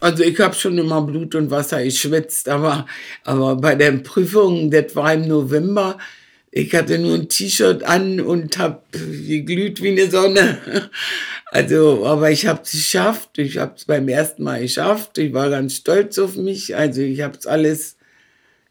Also 0.00 0.24
ich 0.24 0.38
habe 0.40 0.56
schon 0.56 0.76
immer 0.76 1.00
Blut 1.02 1.36
und 1.36 1.52
Wasser 1.52 1.84
geschwitzt, 1.84 2.48
aber, 2.48 2.84
aber 3.22 3.54
bei 3.54 3.76
der 3.76 3.92
Prüfung, 3.92 4.72
das 4.72 4.96
war 4.96 5.14
im 5.14 5.28
November, 5.28 5.98
ich 6.50 6.74
hatte 6.74 6.98
nur 6.98 7.14
ein 7.14 7.28
T-Shirt 7.28 7.84
an 7.84 8.20
und 8.20 8.58
habe 8.58 8.82
geglüht 8.92 9.80
wie 9.82 9.90
eine 9.90 10.10
Sonne. 10.10 10.58
Also, 11.52 12.04
aber 12.04 12.32
ich 12.32 12.48
habe 12.48 12.62
es 12.64 12.72
geschafft. 12.72 13.38
Ich 13.38 13.58
habe 13.58 13.74
es 13.76 13.84
beim 13.84 14.08
ersten 14.08 14.42
Mal 14.42 14.60
geschafft. 14.62 15.18
Ich 15.18 15.32
war 15.32 15.50
ganz 15.50 15.76
stolz 15.76 16.18
auf 16.18 16.34
mich. 16.34 16.74
Also 16.74 17.00
ich 17.02 17.20
habe 17.20 17.38
es 17.38 17.46
alles 17.46 17.96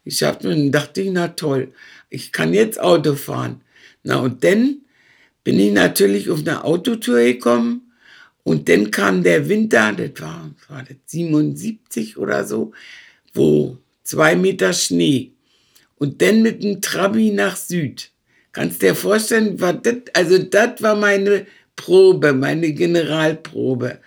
geschafft 0.04 0.44
und 0.44 0.74
dachte 0.74 1.02
ich, 1.02 1.10
na 1.10 1.30
toll, 1.30 1.72
ich 2.10 2.34
kann 2.34 2.54
jetzt 2.54 2.82
Auto 2.82 3.16
fahren. 3.16 3.62
Na 4.04 4.18
und 4.18 4.44
dann 4.44 4.80
bin 5.46 5.58
ich 5.60 5.72
natürlich 5.72 6.30
auf 6.30 6.40
eine 6.40 6.66
Autotour 6.66 7.20
gekommen 7.20 7.83
und 8.44 8.68
dann 8.68 8.92
kam 8.92 9.24
der 9.24 9.48
Winter, 9.48 9.94
das 9.94 10.22
war, 10.22 10.52
war 10.68 10.84
das 10.84 10.98
77 11.06 12.18
oder 12.18 12.44
so, 12.44 12.74
wo 13.34 13.78
zwei 14.04 14.36
Meter 14.36 14.74
Schnee. 14.74 15.32
Und 15.96 16.22
dann 16.22 16.42
mit 16.42 16.64
dem 16.64 16.82
Trabi 16.82 17.32
nach 17.32 17.56
Süd. 17.56 18.12
Kannst 18.52 18.82
dir 18.82 18.96
vorstellen, 18.96 19.60
war 19.62 19.74
das, 19.74 19.96
also 20.14 20.38
das 20.38 20.82
war 20.82 20.96
meine 20.96 21.48
Probe, 21.76 22.34
meine 22.34 22.74
Generalprobe. 22.74 24.00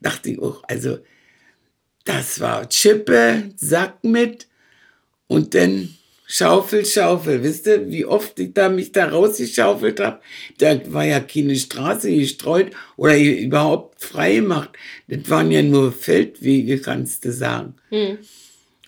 Dachte 0.00 0.30
ich 0.30 0.38
auch, 0.38 0.62
also 0.68 0.98
das 2.04 2.40
war 2.40 2.68
Chippe, 2.68 3.50
Sack 3.56 4.04
mit 4.04 4.46
und 5.26 5.54
dann 5.54 5.94
Schaufel, 6.30 6.84
Schaufel. 6.84 7.42
Wisst 7.42 7.66
ihr, 7.66 7.90
wie 7.90 8.04
oft 8.04 8.38
ich 8.38 8.52
da 8.52 8.68
mich 8.68 8.92
da 8.92 9.08
rausgeschaufelt 9.08 9.98
habe? 9.98 10.20
Da 10.58 10.78
war 10.92 11.06
ja 11.06 11.20
keine 11.20 11.56
Straße 11.56 12.14
gestreut 12.14 12.72
oder 12.98 13.18
überhaupt 13.18 14.02
frei 14.04 14.34
gemacht. 14.36 14.70
Das 15.06 15.30
waren 15.30 15.50
ja 15.50 15.62
nur 15.62 15.90
Feldwege, 15.90 16.80
kannst 16.80 17.24
du 17.24 17.32
sagen. 17.32 17.76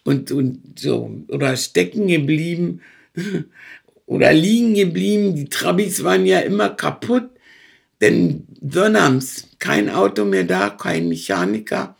Und, 0.05 0.31
und 0.33 0.79
so, 0.79 1.11
oder 1.29 1.57
stecken 1.57 2.09
geblieben 2.09 2.83
oder 4.07 4.35
liegen 4.35 4.75
geblieben. 4.75 5.35
Die 5.35 5.49
Trabis 5.49 6.05
waren 6.05 6.27
ja 6.27 6.41
immer 6.41 6.69
kaputt. 6.69 7.31
Denn 8.03 8.47
Sonnabends 8.61 9.49
kein 9.59 9.89
Auto 9.89 10.27
mehr 10.27 10.45
da, 10.45 10.69
kein 10.69 11.09
Mechaniker. 11.09 11.97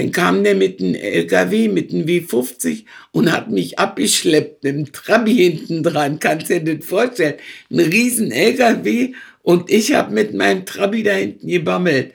Dann 0.00 0.12
kam 0.12 0.44
der 0.44 0.54
mit 0.54 0.80
einem 0.80 0.94
LKW, 0.94 1.68
mit 1.68 1.92
einem 1.92 2.06
W50 2.06 2.86
und 3.12 3.30
hat 3.30 3.50
mich 3.50 3.78
abgeschleppt, 3.78 4.64
mit 4.64 4.74
dem 4.74 4.92
Trabi 4.94 5.34
hinten 5.34 5.82
dran. 5.82 6.18
Kannst 6.18 6.48
dir 6.48 6.64
das 6.64 6.86
vorstellen? 6.86 7.34
Ein 7.70 7.80
riesen 7.80 8.32
LKW 8.32 9.12
und 9.42 9.68
ich 9.68 9.92
habe 9.92 10.14
mit 10.14 10.32
meinem 10.32 10.64
Trabi 10.64 11.02
da 11.02 11.12
hinten 11.12 11.46
gebammelt. 11.46 12.14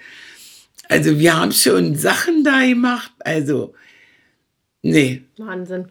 Also 0.89 1.19
wir 1.19 1.39
haben 1.39 1.51
schon 1.51 1.95
Sachen 1.95 2.43
da 2.43 2.65
gemacht. 2.65 3.11
Also, 3.19 3.75
nee, 4.81 5.21
Wahnsinn. 5.37 5.85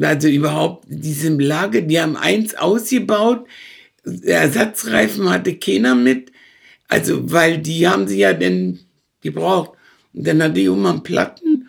also 0.00 0.28
überhaupt 0.28 0.84
diese 0.88 1.30
Lage, 1.30 1.82
die 1.82 2.00
haben 2.00 2.16
eins 2.16 2.54
ausgebaut, 2.54 3.44
Ersatzreifen 4.04 5.28
hatte 5.28 5.56
keiner 5.56 5.96
mit, 5.96 6.30
also 6.86 7.32
weil 7.32 7.58
die 7.58 7.88
haben 7.88 8.06
sie 8.06 8.18
ja 8.18 8.34
dann 8.34 8.78
gebraucht. 9.20 9.79
Und 10.12 10.26
dann 10.26 10.42
hatte 10.42 10.60
ich 10.60 10.66
immer 10.66 10.90
einen 10.90 11.02
Platten 11.02 11.68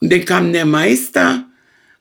und 0.00 0.12
dann 0.12 0.24
kam 0.24 0.52
der 0.52 0.66
Meister 0.66 1.44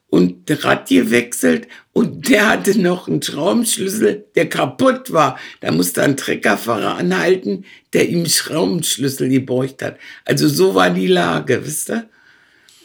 und 0.09 0.43
Rad 0.63 0.89
gewechselt 0.89 1.67
und 1.93 2.29
der 2.29 2.49
hatte 2.49 2.77
noch 2.79 3.07
einen 3.07 3.21
Schraubenschlüssel, 3.21 4.25
der 4.35 4.49
kaputt 4.49 5.11
war. 5.13 5.39
Da 5.61 5.71
musste 5.71 6.03
ein 6.03 6.17
Treckerfahrer 6.17 6.97
anhalten, 6.97 7.65
der 7.93 8.09
ihm 8.09 8.25
Schraubenschlüssel 8.25 9.29
geborgt 9.29 9.81
hat. 9.81 9.97
Also 10.25 10.47
so 10.47 10.75
war 10.75 10.89
die 10.89 11.07
Lage, 11.07 11.65
wisst 11.65 11.89
ihr? 11.89 12.09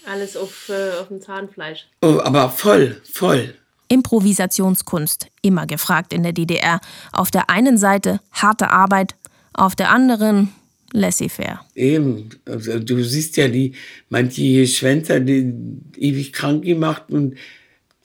Alles 0.07 0.37
auf, 0.37 0.71
äh, 0.71 0.99
auf 1.01 1.09
dem 1.09 1.21
Zahnfleisch. 1.21 1.87
Oh, 2.01 2.21
aber 2.23 2.49
voll, 2.49 3.01
voll. 3.13 3.55
Improvisationskunst, 3.89 5.27
immer 5.43 5.67
gefragt 5.67 6.13
in 6.13 6.23
der 6.23 6.33
DDR. 6.33 6.81
Auf 7.13 7.31
der 7.31 7.51
einen 7.51 7.77
Seite 7.77 8.21
harte 8.33 8.71
Arbeit, 8.71 9.17
auf 9.53 9.75
der 9.75 9.91
anderen 9.91 10.55
laissez-faire. 10.93 11.61
Eben, 11.75 12.31
also 12.45 12.79
du 12.79 13.03
siehst 13.03 13.37
ja 13.37 13.49
die, 13.49 13.73
manche 14.09 14.67
Schwänzer, 14.67 15.21
die 15.21 15.53
ewig 15.97 16.33
krank 16.33 16.65
gemacht 16.65 17.05
und 17.11 17.37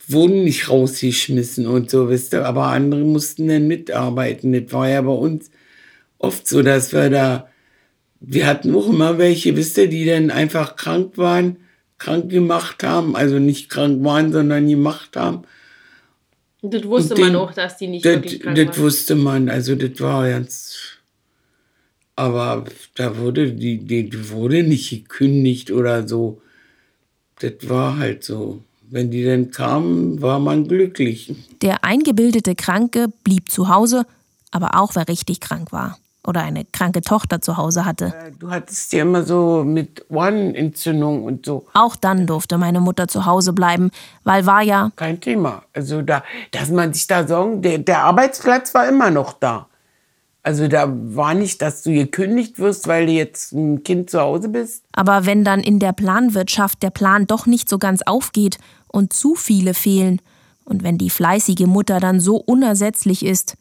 wurden 0.07 0.43
nicht 0.43 0.69
rausgeschmissen 0.69 1.65
und 1.65 1.89
so, 1.89 2.09
wisst 2.09 2.33
ihr, 2.33 2.45
aber 2.45 2.67
andere 2.67 3.01
mussten 3.01 3.47
dann 3.47 3.67
mitarbeiten. 3.67 4.51
Das 4.51 4.73
war 4.73 4.89
ja 4.89 5.01
bei 5.01 5.13
uns 5.13 5.49
oft 6.17 6.47
so, 6.47 6.61
dass 6.61 6.91
wir 6.93 7.09
da, 7.09 7.49
wir 8.19 8.47
hatten 8.47 8.75
auch 8.75 8.89
immer 8.89 9.17
welche, 9.17 9.55
wisst 9.55 9.77
ihr, 9.77 9.87
die 9.87 10.05
dann 10.05 10.29
einfach 10.29 10.75
krank 10.75 11.17
waren, 11.17 11.57
krank 11.97 12.29
gemacht 12.29 12.83
haben, 12.83 13.15
also 13.15 13.39
nicht 13.39 13.69
krank 13.69 14.03
waren, 14.03 14.31
sondern 14.31 14.67
gemacht 14.67 15.15
haben. 15.15 15.43
Das 16.61 16.83
wusste 16.85 17.15
den, 17.15 17.27
man 17.27 17.35
auch, 17.35 17.53
dass 17.53 17.77
die 17.77 17.87
nicht 17.87 18.05
das, 18.05 18.15
wirklich 18.15 18.39
krank 18.41 18.55
Das 18.55 18.67
waren. 18.67 18.77
wusste 18.79 19.15
man, 19.15 19.49
also 19.49 19.75
das 19.75 19.99
war 19.99 20.29
ganz 20.29 20.92
aber 22.15 22.65
da 22.95 23.17
wurde 23.17 23.53
die, 23.53 23.79
die 23.79 24.29
wurde 24.29 24.63
nicht 24.63 24.89
gekündigt 24.89 25.71
oder 25.71 26.07
so. 26.07 26.41
Das 27.39 27.53
war 27.63 27.97
halt 27.97 28.23
so. 28.23 28.63
Wenn 28.89 29.09
die 29.09 29.25
dann 29.25 29.49
kamen, 29.49 30.21
war 30.21 30.39
man 30.39 30.67
glücklich. 30.67 31.33
Der 31.61 31.83
eingebildete 31.83 32.53
Kranke 32.53 33.07
blieb 33.23 33.49
zu 33.49 33.67
Hause, 33.67 34.05
aber 34.51 34.79
auch 34.79 34.95
wer 34.95 35.07
richtig 35.07 35.39
krank 35.39 35.71
war 35.71 35.97
oder 36.25 36.41
eine 36.41 36.65
kranke 36.65 37.01
Tochter 37.01 37.41
zu 37.41 37.57
Hause 37.57 37.85
hatte. 37.85 38.13
Du 38.39 38.49
hattest 38.49 38.93
ja 38.93 39.01
immer 39.01 39.23
so 39.23 39.63
mit 39.65 40.05
Ohrenentzündung 40.09 41.23
und 41.23 41.45
so. 41.45 41.65
Auch 41.73 41.95
dann 41.95 42.27
durfte 42.27 42.57
meine 42.57 42.79
Mutter 42.79 43.07
zu 43.07 43.25
Hause 43.25 43.53
bleiben, 43.53 43.91
weil 44.23 44.45
war 44.45 44.61
ja 44.61 44.91
kein 44.95 45.19
Thema. 45.19 45.63
Also 45.73 46.01
da, 46.01 46.23
dass 46.51 46.69
man 46.69 46.93
sich 46.93 47.07
da 47.07 47.27
sorgen, 47.27 47.61
der, 47.61 47.79
der 47.79 48.03
Arbeitsplatz 48.03 48.73
war 48.73 48.87
immer 48.87 49.11
noch 49.11 49.33
da. 49.33 49.67
Also 50.43 50.67
da 50.67 50.87
war 50.89 51.33
nicht, 51.33 51.61
dass 51.61 51.83
du 51.83 51.93
gekündigt 51.93 52.59
wirst, 52.59 52.87
weil 52.87 53.05
du 53.05 53.13
jetzt 53.13 53.53
ein 53.53 53.83
Kind 53.83 54.09
zu 54.09 54.19
Hause 54.19 54.49
bist. 54.49 54.83
Aber 54.91 55.25
wenn 55.25 55.45
dann 55.45 55.61
in 55.61 55.79
der 55.79 55.93
Planwirtschaft 55.93 56.83
der 56.83 56.89
Plan 56.89 57.25
doch 57.27 57.45
nicht 57.45 57.69
so 57.69 57.77
ganz 57.77 58.01
aufgeht 58.01 58.57
und 58.89 59.13
zu 59.13 59.35
viele 59.35 59.73
fehlen, 59.73 60.19
und 60.65 60.83
wenn 60.83 60.97
die 60.97 61.09
fleißige 61.09 61.65
Mutter 61.65 61.99
dann 61.99 62.19
so 62.19 62.37
unersetzlich 62.37 63.25
ist, 63.25 63.55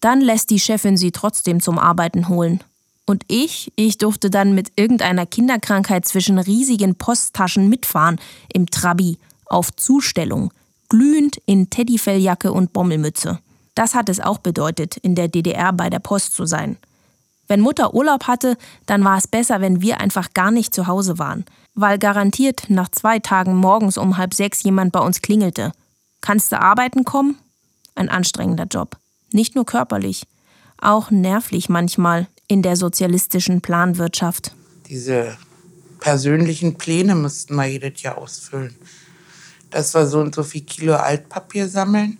dann 0.00 0.20
lässt 0.20 0.50
die 0.50 0.60
Chefin 0.60 0.96
sie 0.96 1.12
trotzdem 1.12 1.60
zum 1.60 1.78
Arbeiten 1.78 2.28
holen. 2.28 2.60
Und 3.06 3.24
ich, 3.28 3.72
ich 3.76 3.98
durfte 3.98 4.30
dann 4.30 4.54
mit 4.54 4.72
irgendeiner 4.76 5.26
Kinderkrankheit 5.26 6.06
zwischen 6.06 6.38
riesigen 6.38 6.94
Posttaschen 6.94 7.68
mitfahren, 7.68 8.20
im 8.52 8.66
Trabi, 8.66 9.18
auf 9.46 9.74
Zustellung, 9.76 10.52
glühend 10.88 11.38
in 11.46 11.68
Teddyfelljacke 11.68 12.52
und 12.52 12.72
Bommelmütze. 12.72 13.38
Das 13.74 13.94
hat 13.94 14.08
es 14.08 14.20
auch 14.20 14.38
bedeutet, 14.38 14.96
in 14.98 15.14
der 15.14 15.28
DDR 15.28 15.72
bei 15.72 15.88
der 15.90 15.98
Post 15.98 16.34
zu 16.34 16.46
sein. 16.46 16.76
Wenn 17.48 17.60
Mutter 17.60 17.94
Urlaub 17.94 18.24
hatte, 18.28 18.56
dann 18.86 19.04
war 19.04 19.18
es 19.18 19.26
besser, 19.26 19.60
wenn 19.60 19.82
wir 19.82 20.00
einfach 20.00 20.32
gar 20.34 20.50
nicht 20.50 20.74
zu 20.74 20.86
Hause 20.86 21.18
waren, 21.18 21.44
weil 21.74 21.98
garantiert 21.98 22.64
nach 22.68 22.88
zwei 22.90 23.18
Tagen 23.18 23.56
morgens 23.56 23.98
um 23.98 24.16
halb 24.16 24.34
sechs 24.34 24.62
jemand 24.62 24.92
bei 24.92 25.00
uns 25.00 25.22
klingelte. 25.22 25.72
Kannst 26.20 26.52
du 26.52 26.60
arbeiten 26.60 27.04
kommen? 27.04 27.38
Ein 27.94 28.08
anstrengender 28.08 28.64
Job. 28.64 28.96
Nicht 29.32 29.54
nur 29.54 29.66
körperlich, 29.66 30.24
auch 30.78 31.10
nervlich 31.10 31.68
manchmal 31.68 32.26
in 32.48 32.62
der 32.62 32.76
sozialistischen 32.76 33.60
Planwirtschaft. 33.60 34.54
Diese 34.88 35.36
persönlichen 36.00 36.76
Pläne 36.76 37.14
mussten 37.14 37.54
wir 37.56 37.66
jedes 37.66 38.02
Jahr 38.02 38.18
ausfüllen. 38.18 38.74
Dass 39.70 39.94
wir 39.94 40.06
so 40.06 40.20
und 40.20 40.34
so 40.34 40.42
viel 40.42 40.62
Kilo 40.62 40.94
Altpapier 40.96 41.68
sammeln, 41.68 42.18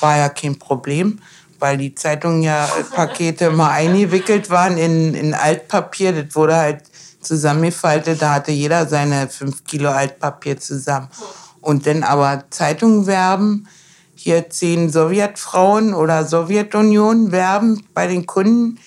war 0.00 0.16
ja 0.16 0.28
kein 0.28 0.58
Problem, 0.58 1.20
weil 1.58 1.78
die 1.78 1.94
Zeitungen 1.94 2.42
ja 2.42 2.68
Pakete 2.94 3.46
immer 3.46 3.70
eingewickelt 3.70 4.50
waren 4.50 4.76
in, 4.76 5.14
in 5.14 5.34
Altpapier. 5.34 6.12
Das 6.12 6.34
wurde 6.34 6.56
halt 6.56 6.82
zusammengefaltet, 7.20 8.22
da 8.22 8.34
hatte 8.34 8.52
jeder 8.52 8.86
seine 8.86 9.28
fünf 9.28 9.64
Kilo 9.64 9.90
Altpapier 9.90 10.58
zusammen. 10.58 11.08
Und 11.60 11.86
dann 11.86 12.02
aber 12.04 12.44
Zeitungen 12.50 13.06
werben, 13.06 13.66
hier 14.14 14.48
zehn 14.48 14.90
Sowjetfrauen 14.90 15.94
oder 15.94 16.24
Sowjetunion 16.24 17.32
werben 17.32 17.84
bei 17.92 18.06
den 18.06 18.26
Kunden. 18.26 18.78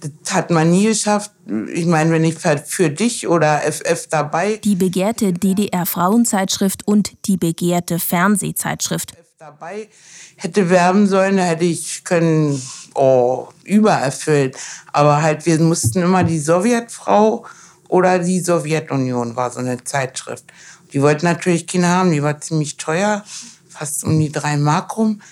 Das 0.00 0.34
hat 0.34 0.50
man 0.50 0.70
nie 0.70 0.86
geschafft. 0.86 1.32
Ich 1.74 1.86
meine, 1.86 2.10
wenn 2.12 2.24
ich 2.24 2.36
für 2.38 2.88
dich 2.88 3.28
oder 3.28 3.60
FF 3.60 4.06
dabei. 4.08 4.60
Die 4.64 4.76
begehrte 4.76 5.32
DDR-Frauenzeitschrift 5.32 6.86
und 6.86 7.12
die 7.26 7.36
begehrte 7.36 7.98
Fernsehzeitschrift. 7.98 9.12
Dabei 9.40 9.88
hätte 10.36 10.68
werben 10.68 11.06
sollen, 11.06 11.38
da 11.38 11.44
hätte 11.44 11.64
ich 11.64 12.04
können, 12.04 12.60
oh, 12.94 13.48
übererfüllt. 13.64 14.54
Aber 14.92 15.22
halt, 15.22 15.46
wir 15.46 15.58
mussten 15.60 16.02
immer 16.02 16.24
die 16.24 16.38
Sowjetfrau 16.38 17.46
oder 17.88 18.18
die 18.18 18.40
Sowjetunion 18.40 19.36
war 19.36 19.50
so 19.50 19.60
eine 19.60 19.82
Zeitschrift. 19.82 20.44
Die 20.92 21.00
wollten 21.00 21.24
natürlich 21.24 21.66
keine 21.66 21.88
haben, 21.88 22.12
die 22.12 22.22
war 22.22 22.38
ziemlich 22.38 22.76
teuer, 22.76 23.24
fast 23.66 24.04
um 24.04 24.20
die 24.20 24.30
drei 24.30 24.58
Mark 24.58 24.98
rum. 24.98 25.22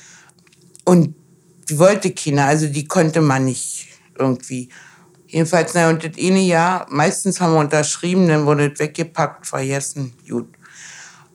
Und 0.87 1.15
die 1.69 1.79
wollte 1.79 2.11
keine, 2.15 2.45
also 2.45 2.67
die 2.67 2.89
konnte 2.89 3.21
man 3.21 3.45
nicht 3.45 3.89
irgendwie. 4.19 4.71
Jedenfalls, 5.27 5.75
na, 5.75 5.91
und 5.91 6.03
das 6.03 6.13
eine 6.17 6.41
Jahr, 6.41 6.87
meistens 6.89 7.43
haben 7.43 7.53
wir 7.53 7.61
unterschrieben, 7.61 8.27
dann 8.27 8.47
wurde 8.47 8.73
es 8.73 8.79
weggepackt, 8.79 9.47
vergessen, 9.47 10.15
gut. 10.27 10.49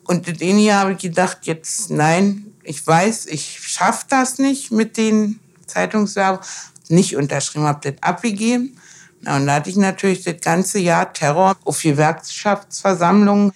Und 0.06 0.26
das 0.26 0.42
eine 0.42 0.60
Jahr 0.60 0.80
habe 0.80 0.92
ich 0.94 0.98
gedacht, 0.98 1.38
jetzt 1.42 1.90
nein, 1.90 2.50
ich 2.64 2.86
weiß, 2.86 3.26
ich 3.26 3.60
schaffe 3.62 4.06
das 4.08 4.38
nicht 4.38 4.72
mit 4.72 4.96
den 4.96 5.40
Zeitungswerbung. 5.66 6.40
Nicht 6.88 7.16
unterschrieben, 7.16 7.66
habe 7.66 7.92
das 7.92 8.02
abgegeben. 8.02 8.76
Und 9.26 9.46
da 9.46 9.54
hatte 9.54 9.70
ich 9.70 9.76
natürlich 9.76 10.22
das 10.22 10.40
ganze 10.40 10.78
Jahr 10.78 11.12
Terror 11.12 11.56
auf 11.64 11.80
Gewerkschaftsversammlungen. 11.80 13.52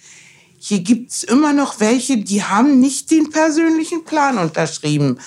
Hier 0.57 0.79
gibt 0.79 1.11
es 1.11 1.23
immer 1.23 1.53
noch 1.53 1.79
welche, 1.79 2.17
die 2.17 2.43
haben 2.43 2.79
nicht 2.79 3.11
den 3.11 3.29
persönlichen 3.29 4.03
Plan 4.03 4.37
unterschrieben. 4.39 5.19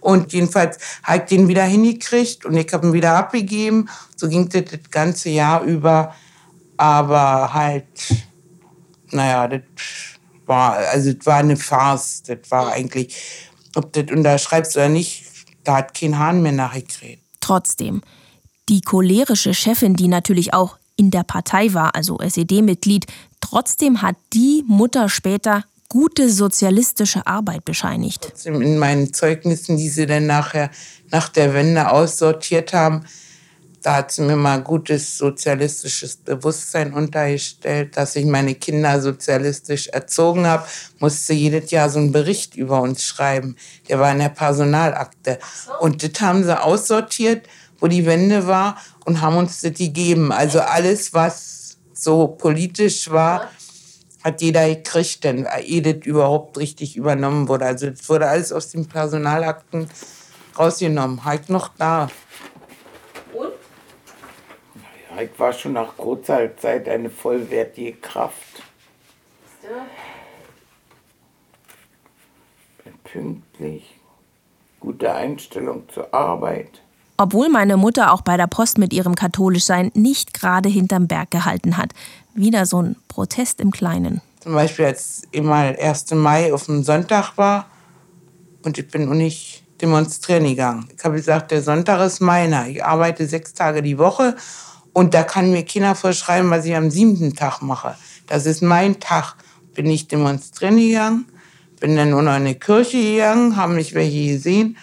Und 0.00 0.32
jedenfalls 0.32 0.78
habe 1.02 1.18
ich 1.18 1.24
den 1.24 1.48
wieder 1.48 1.64
hingekriegt 1.64 2.44
und 2.44 2.56
ich 2.56 2.72
habe 2.72 2.86
ihn 2.86 2.92
wieder 2.92 3.16
abgegeben. 3.16 3.88
So 4.14 4.28
ging 4.28 4.48
das 4.48 4.64
das 4.70 4.90
ganze 4.90 5.30
Jahr 5.30 5.62
über. 5.62 6.14
Aber 6.76 7.52
halt, 7.52 7.86
naja, 9.10 9.48
das 9.48 9.62
war, 10.48 10.76
also 10.76 11.12
das 11.12 11.26
war 11.26 11.36
eine 11.38 11.56
Farce. 11.56 12.22
Das 12.24 12.38
war 12.50 12.72
eigentlich, 12.72 13.14
ob 13.74 13.92
du 13.92 14.04
das 14.04 14.16
unterschreibst 14.16 14.76
oder 14.76 14.88
nicht, 14.88 15.24
da 15.64 15.76
hat 15.76 15.94
kein 15.94 16.18
Hahn 16.18 16.42
mehr 16.42 16.52
nachgekriegt. 16.52 17.22
Trotzdem, 17.40 18.02
die 18.68 18.80
cholerische 18.80 19.54
Chefin, 19.54 19.94
die 19.94 20.08
natürlich 20.08 20.54
auch 20.54 20.78
in 20.96 21.10
der 21.10 21.22
Partei 21.22 21.72
war, 21.74 21.94
also 21.94 22.18
SED-Mitglied, 22.18 23.06
trotzdem 23.40 24.02
hat 24.02 24.16
die 24.32 24.64
Mutter 24.66 25.08
später 25.08 25.64
gute 25.88 26.30
sozialistische 26.30 27.26
Arbeit 27.26 27.64
bescheinigt. 27.64 28.28
Trotzdem 28.28 28.60
in 28.60 28.78
meinen 28.78 29.14
Zeugnissen, 29.14 29.76
die 29.76 29.88
sie 29.88 30.06
dann 30.06 30.26
nachher 30.26 30.70
nach 31.10 31.28
der 31.28 31.54
Wende 31.54 31.90
aussortiert 31.90 32.72
haben, 32.74 33.04
da 33.82 33.96
hat 33.96 34.12
sie 34.12 34.22
mir 34.22 34.36
mal 34.36 34.62
gutes 34.62 35.18
sozialistisches 35.18 36.16
Bewusstsein 36.16 36.92
untergestellt, 36.92 37.96
dass 37.96 38.16
ich 38.16 38.26
meine 38.26 38.54
Kinder 38.54 39.00
sozialistisch 39.00 39.88
erzogen 39.88 40.46
habe, 40.46 40.66
musste 40.98 41.32
jedes 41.32 41.70
Jahr 41.70 41.88
so 41.88 41.98
einen 41.98 42.12
Bericht 42.12 42.56
über 42.56 42.80
uns 42.80 43.04
schreiben. 43.04 43.56
Der 43.88 44.00
war 44.00 44.10
in 44.10 44.18
der 44.18 44.30
Personalakte. 44.30 45.38
Und 45.80 46.02
das 46.02 46.20
haben 46.20 46.42
sie 46.42 46.60
aussortiert, 46.60 47.46
wo 47.78 47.86
die 47.86 48.06
Wende 48.06 48.46
war, 48.46 48.76
und 49.04 49.20
haben 49.20 49.36
uns 49.36 49.60
das 49.60 49.74
gegeben. 49.74 50.32
Also 50.32 50.60
alles, 50.60 51.14
was 51.14 51.78
so 51.94 52.26
politisch 52.26 53.10
war, 53.10 53.48
hat 54.22 54.42
jeder 54.42 54.68
gekriegt, 54.68 55.24
denn 55.24 55.46
jedes 55.64 56.04
überhaupt 56.04 56.58
richtig 56.58 56.96
übernommen 56.96 57.48
wurde. 57.48 57.66
Also 57.66 57.90
das 57.90 58.08
wurde 58.08 58.28
alles 58.28 58.52
aus 58.52 58.68
den 58.70 58.86
Personalakten 58.86 59.88
rausgenommen. 60.58 61.24
Halt 61.24 61.48
noch 61.48 61.70
da. 61.78 62.10
Ich 65.20 65.30
war 65.38 65.52
schon 65.52 65.72
nach 65.72 65.96
kurzer 65.96 66.56
Zeit 66.56 66.88
eine 66.88 67.10
vollwertige 67.10 67.92
Kraft. 67.94 68.62
Bin 72.84 72.94
pünktlich, 73.02 73.98
gute 74.78 75.12
Einstellung 75.12 75.88
zur 75.88 76.14
Arbeit. 76.14 76.82
Obwohl 77.16 77.48
meine 77.48 77.76
Mutter 77.76 78.12
auch 78.12 78.20
bei 78.20 78.36
der 78.36 78.46
Post 78.46 78.78
mit 78.78 78.92
ihrem 78.92 79.16
Katholischsein 79.16 79.90
nicht 79.94 80.34
gerade 80.34 80.68
hinterm 80.68 81.08
Berg 81.08 81.32
gehalten 81.32 81.76
hat. 81.76 81.92
Wieder 82.34 82.64
so 82.64 82.80
ein 82.80 82.94
Protest 83.08 83.60
im 83.60 83.72
Kleinen. 83.72 84.20
Zum 84.38 84.54
Beispiel 84.54 84.84
als 84.84 85.22
immer 85.32 85.56
1. 85.56 86.12
Mai 86.12 86.52
auf 86.54 86.66
dem 86.66 86.84
Sonntag 86.84 87.36
war 87.36 87.66
und 88.62 88.78
ich 88.78 88.88
bin 88.88 89.08
auch 89.08 89.14
nicht 89.14 89.64
demonstrieren 89.82 90.44
gegangen. 90.44 90.88
Ich 90.96 91.04
habe 91.04 91.16
gesagt, 91.16 91.50
der 91.50 91.62
Sonntag 91.62 92.06
ist 92.06 92.20
meiner. 92.20 92.68
Ich 92.68 92.84
arbeite 92.84 93.26
sechs 93.26 93.52
Tage 93.52 93.82
die 93.82 93.98
Woche 93.98 94.36
und 94.98 95.14
da 95.14 95.22
kann 95.22 95.52
mir 95.52 95.64
keiner 95.64 95.94
vorschreiben, 95.94 96.50
was 96.50 96.64
ich 96.64 96.74
am 96.74 96.90
siebten 96.90 97.36
Tag 97.36 97.62
mache. 97.62 97.94
Das 98.26 98.46
ist 98.46 98.62
mein 98.62 98.98
Tag. 98.98 99.36
Bin 99.72 99.86
ich 99.86 100.08
demonstrieren 100.08 100.76
gegangen, 100.76 101.26
bin 101.78 101.94
dann 101.94 102.10
in 102.10 102.44
die 102.46 102.58
Kirche 102.58 103.00
gegangen, 103.00 103.54
haben 103.54 103.76
mich 103.76 103.94
welche 103.94 104.32
gesehen 104.32 104.76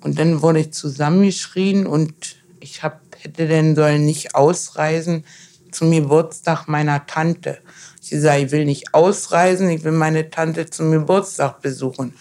und 0.00 0.18
dann 0.18 0.42
wurde 0.42 0.58
ich 0.58 0.72
zusammengeschrien 0.72 1.86
und 1.86 2.12
ich 2.58 2.82
hab, 2.82 3.00
hätte 3.16 3.46
dann 3.46 3.76
sollen 3.76 4.04
nicht 4.04 4.34
ausreisen 4.34 5.22
zum 5.70 5.92
Geburtstag 5.92 6.66
meiner 6.66 7.06
Tante. 7.06 7.58
Ich 8.02 8.10
gesagt, 8.10 8.40
ich 8.40 8.50
will 8.50 8.64
nicht 8.64 8.92
ausreisen, 8.92 9.70
ich 9.70 9.84
will 9.84 9.92
meine 9.92 10.30
Tante 10.30 10.66
zum 10.66 10.90
Geburtstag 10.90 11.62
besuchen. 11.62 12.12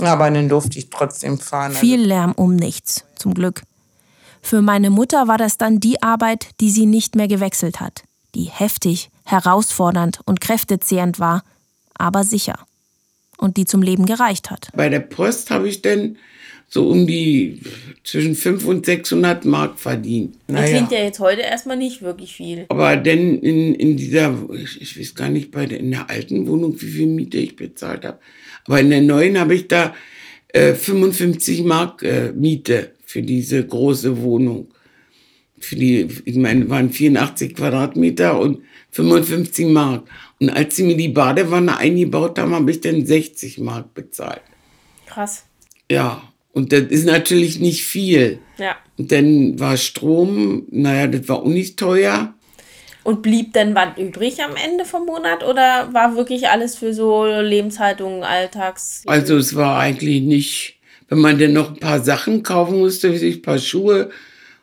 Aber 0.00 0.28
dann 0.28 0.48
durfte 0.48 0.76
ich 0.76 0.90
trotzdem 0.90 1.38
fahren. 1.38 1.70
Viel 1.70 2.00
Lärm 2.00 2.32
um 2.32 2.56
nichts, 2.56 3.04
zum 3.14 3.32
Glück. 3.34 3.62
Für 4.42 4.62
meine 4.62 4.90
Mutter 4.90 5.28
war 5.28 5.38
das 5.38 5.58
dann 5.58 5.80
die 5.80 6.02
Arbeit, 6.02 6.48
die 6.60 6.70
sie 6.70 6.86
nicht 6.86 7.16
mehr 7.16 7.28
gewechselt 7.28 7.80
hat, 7.80 8.04
die 8.34 8.44
heftig, 8.44 9.10
herausfordernd 9.24 10.20
und 10.24 10.40
kräftezehrend 10.40 11.18
war, 11.18 11.44
aber 11.94 12.24
sicher. 12.24 12.58
Und 13.36 13.56
die 13.56 13.64
zum 13.64 13.82
Leben 13.82 14.06
gereicht 14.06 14.50
hat. 14.50 14.68
Bei 14.74 14.88
der 14.88 15.00
Post 15.00 15.50
habe 15.50 15.68
ich 15.68 15.82
dann 15.82 16.16
so 16.68 16.88
um 16.88 17.06
die 17.06 17.60
zwischen 18.04 18.34
500 18.34 18.76
und 18.76 18.86
600 18.86 19.44
Mark 19.44 19.78
verdient. 19.78 20.36
Das 20.48 20.68
klingt 20.68 20.92
ja 20.92 20.98
jetzt 20.98 21.18
heute 21.18 21.40
erstmal 21.40 21.76
nicht 21.76 22.02
wirklich 22.02 22.34
viel. 22.34 22.66
Aber 22.68 22.96
denn 22.96 23.38
in, 23.38 23.74
in 23.74 23.96
dieser, 23.96 24.34
ich, 24.52 24.80
ich 24.80 24.98
weiß 24.98 25.14
gar 25.14 25.30
nicht, 25.30 25.50
bei 25.50 25.66
der, 25.66 25.80
in 25.80 25.90
der 25.90 26.10
alten 26.10 26.46
Wohnung, 26.46 26.78
wie 26.80 26.86
viel 26.86 27.06
Miete 27.06 27.38
ich 27.38 27.56
bezahlt 27.56 28.04
habe. 28.04 28.18
Aber 28.66 28.80
in 28.80 28.90
der 28.90 29.00
neuen 29.00 29.38
habe 29.38 29.54
ich 29.54 29.68
da 29.68 29.94
äh, 30.48 30.74
55 30.74 31.64
Mark 31.64 32.02
äh, 32.02 32.32
Miete 32.32 32.92
für 33.08 33.22
diese 33.22 33.66
große 33.66 34.20
Wohnung. 34.20 34.68
Für 35.58 35.76
die, 35.76 36.08
ich 36.26 36.36
meine, 36.36 36.68
waren 36.68 36.90
84 36.90 37.54
Quadratmeter 37.54 38.38
und 38.38 38.58
55 38.90 39.66
Mark. 39.68 40.06
Und 40.38 40.50
als 40.50 40.76
sie 40.76 40.82
mir 40.82 40.96
die 40.96 41.08
Badewanne 41.08 41.78
eingebaut 41.78 42.38
haben, 42.38 42.54
habe 42.54 42.70
ich 42.70 42.82
dann 42.82 43.06
60 43.06 43.60
Mark 43.60 43.94
bezahlt. 43.94 44.42
Krass. 45.06 45.46
Ja, 45.90 46.22
und 46.52 46.70
das 46.70 46.82
ist 46.82 47.06
natürlich 47.06 47.58
nicht 47.60 47.82
viel. 47.84 48.40
Ja. 48.58 48.76
Und 48.98 49.10
dann 49.10 49.58
war 49.58 49.78
Strom, 49.78 50.66
naja, 50.70 51.06
das 51.06 51.28
war 51.30 51.38
auch 51.38 51.48
nicht 51.48 51.78
teuer. 51.78 52.34
Und 53.04 53.22
blieb 53.22 53.54
denn 53.54 53.74
was 53.74 53.96
übrig 53.96 54.42
am 54.44 54.54
Ende 54.54 54.84
vom 54.84 55.06
Monat 55.06 55.42
oder 55.42 55.94
war 55.94 56.14
wirklich 56.14 56.50
alles 56.50 56.76
für 56.76 56.92
so 56.92 57.24
Lebenshaltung, 57.24 58.22
Alltags? 58.22 59.02
Also 59.06 59.38
es 59.38 59.56
war 59.56 59.78
eigentlich 59.78 60.20
nicht, 60.20 60.77
wenn 61.08 61.18
man 61.18 61.38
denn 61.38 61.52
noch 61.52 61.70
ein 61.70 61.80
paar 61.80 62.00
Sachen 62.00 62.42
kaufen 62.42 62.78
musste, 62.78 63.12
wie 63.12 63.18
sich 63.18 63.36
ein 63.36 63.42
paar 63.42 63.58
Schuhe 63.58 64.10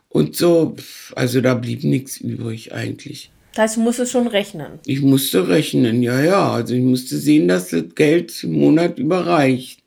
und 0.09 0.35
so, 0.35 0.75
also 1.15 1.41
da 1.41 1.55
blieb 1.55 1.83
nichts 1.83 2.17
übrig 2.17 2.73
eigentlich. 2.73 3.31
Das 3.53 3.63
heißt, 3.63 3.77
du 3.77 3.81
musstest 3.81 4.11
schon 4.11 4.27
rechnen. 4.27 4.79
Ich 4.85 5.01
musste 5.01 5.47
rechnen, 5.47 6.03
ja, 6.03 6.21
ja. 6.21 6.51
Also 6.51 6.73
ich 6.73 6.83
musste 6.83 7.17
sehen, 7.17 7.47
dass 7.47 7.69
das 7.69 7.83
Geld 7.95 8.43
im 8.43 8.53
Monat 8.53 8.99
überreicht. 8.99 9.81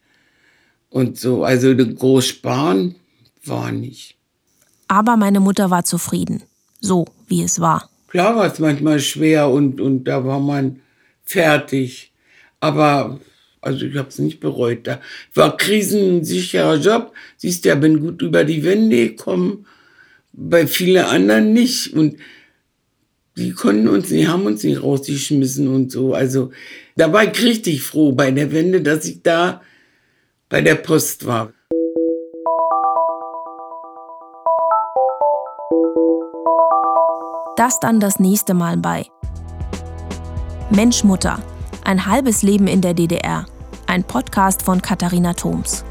Und 0.90 1.18
so, 1.18 1.44
also 1.44 1.76
groß 1.76 2.26
sparen 2.26 2.94
war 3.44 3.70
nicht. 3.70 4.16
Aber 4.88 5.18
meine 5.18 5.40
Mutter 5.40 5.70
war 5.70 5.84
zufrieden. 5.84 6.42
So, 6.80 7.04
wie 7.26 7.42
es 7.42 7.60
war. 7.60 7.90
Klar 8.08 8.36
war 8.36 8.50
es 8.50 8.58
manchmal 8.58 9.00
schwer 9.00 9.50
und, 9.50 9.82
und 9.82 10.04
da 10.04 10.24
war 10.24 10.40
man 10.40 10.80
fertig. 11.24 12.12
Aber 12.60 13.20
also 13.68 13.86
ich 13.86 13.96
habe 13.96 14.08
es 14.08 14.18
nicht 14.18 14.40
bereut. 14.40 14.86
Da 14.86 15.00
war 15.34 15.56
krisensicherer 15.56 16.76
Job. 16.76 17.12
Siehst 17.36 17.64
du, 17.64 17.68
ja, 17.68 17.74
bin 17.74 18.00
gut 18.00 18.22
über 18.22 18.44
die 18.44 18.64
Wände 18.64 19.10
gekommen. 19.10 19.66
Bei 20.32 20.66
vielen 20.66 21.04
anderen 21.04 21.52
nicht. 21.52 21.92
Und 21.92 22.16
die 23.36 23.52
konnten 23.52 23.88
uns, 23.88 24.08
die 24.08 24.26
haben 24.26 24.46
uns 24.46 24.64
nicht 24.64 24.82
rausgeschmissen 24.82 25.68
und 25.68 25.92
so. 25.92 26.14
Also 26.14 26.50
da 26.96 27.12
war 27.12 27.24
ich 27.24 27.42
richtig 27.42 27.82
froh 27.82 28.12
bei 28.12 28.30
der 28.30 28.50
Wende, 28.52 28.82
dass 28.82 29.04
ich 29.04 29.22
da 29.22 29.62
bei 30.48 30.60
der 30.60 30.74
Post 30.74 31.26
war. 31.26 31.52
Das 37.56 37.78
dann 37.80 38.00
das 38.00 38.18
nächste 38.18 38.54
Mal 38.54 38.76
bei 38.76 39.06
Mensch 40.70 41.02
Mutter, 41.02 41.42
ein 41.84 42.06
halbes 42.06 42.42
Leben 42.42 42.66
in 42.66 42.80
der 42.80 42.94
DDR, 42.94 43.46
ein 43.88 44.04
Podcast 44.04 44.62
von 44.62 44.80
Katharina 44.80 45.32
Thoms. 45.32 45.84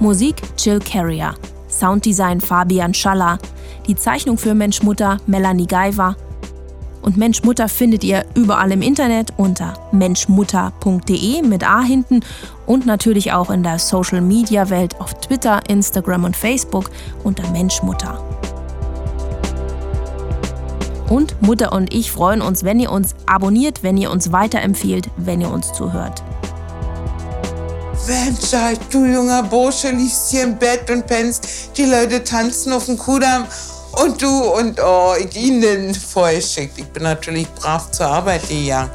Musik 0.00 0.36
Jill 0.58 0.80
Carrier, 0.80 1.34
Sounddesign 1.68 2.40
Fabian 2.40 2.92
Schaller, 2.92 3.38
die 3.86 3.96
Zeichnung 3.96 4.36
für 4.36 4.54
Mensch 4.54 4.82
Mutter 4.82 5.18
Melanie 5.26 5.66
Geiver 5.66 6.16
und 7.00 7.16
Mensch 7.16 7.42
Mutter 7.44 7.68
findet 7.68 8.02
ihr 8.02 8.24
überall 8.34 8.72
im 8.72 8.82
Internet 8.82 9.32
unter 9.36 9.74
menschmutter.de 9.92 11.42
mit 11.42 11.64
A 11.64 11.80
hinten 11.80 12.20
und 12.66 12.86
natürlich 12.86 13.32
auch 13.32 13.50
in 13.50 13.62
der 13.62 13.78
Social 13.78 14.20
Media 14.20 14.68
Welt 14.68 15.00
auf 15.00 15.14
Twitter, 15.14 15.62
Instagram 15.68 16.24
und 16.24 16.36
Facebook 16.36 16.90
unter 17.22 17.48
Menschmutter. 17.50 18.22
Und 21.08 21.40
Mutter 21.40 21.72
und 21.72 21.94
ich 21.94 22.10
freuen 22.12 22.42
uns, 22.42 22.64
wenn 22.64 22.80
ihr 22.80 22.92
uns 22.92 23.14
abonniert, 23.26 23.82
wenn 23.82 23.96
ihr 23.96 24.10
uns 24.10 24.32
weiterempfiehlt, 24.32 25.08
wenn 25.16 25.40
ihr 25.40 25.50
uns 25.50 25.72
zuhört. 25.72 26.22
Mensch, 28.08 28.54
du 28.90 29.04
junger 29.04 29.42
Bursche 29.42 29.90
liegst 29.90 30.30
hier 30.30 30.44
im 30.44 30.56
Bett 30.56 30.90
und 30.90 31.06
pennst. 31.06 31.76
Die 31.76 31.84
Leute 31.84 32.24
tanzen 32.24 32.72
auf 32.72 32.86
dem 32.86 32.96
Kudamm 32.96 33.46
und 34.02 34.22
du 34.22 34.28
und 34.28 34.80
oh, 34.80 35.12
ich 35.18 35.36
ihnen 35.36 35.94
vorgeschickt. 35.94 36.78
Ich 36.78 36.86
bin 36.86 37.02
natürlich 37.02 37.46
brav 37.48 37.90
zur 37.90 38.06
Arbeit 38.06 38.48
gegangen. 38.48 38.90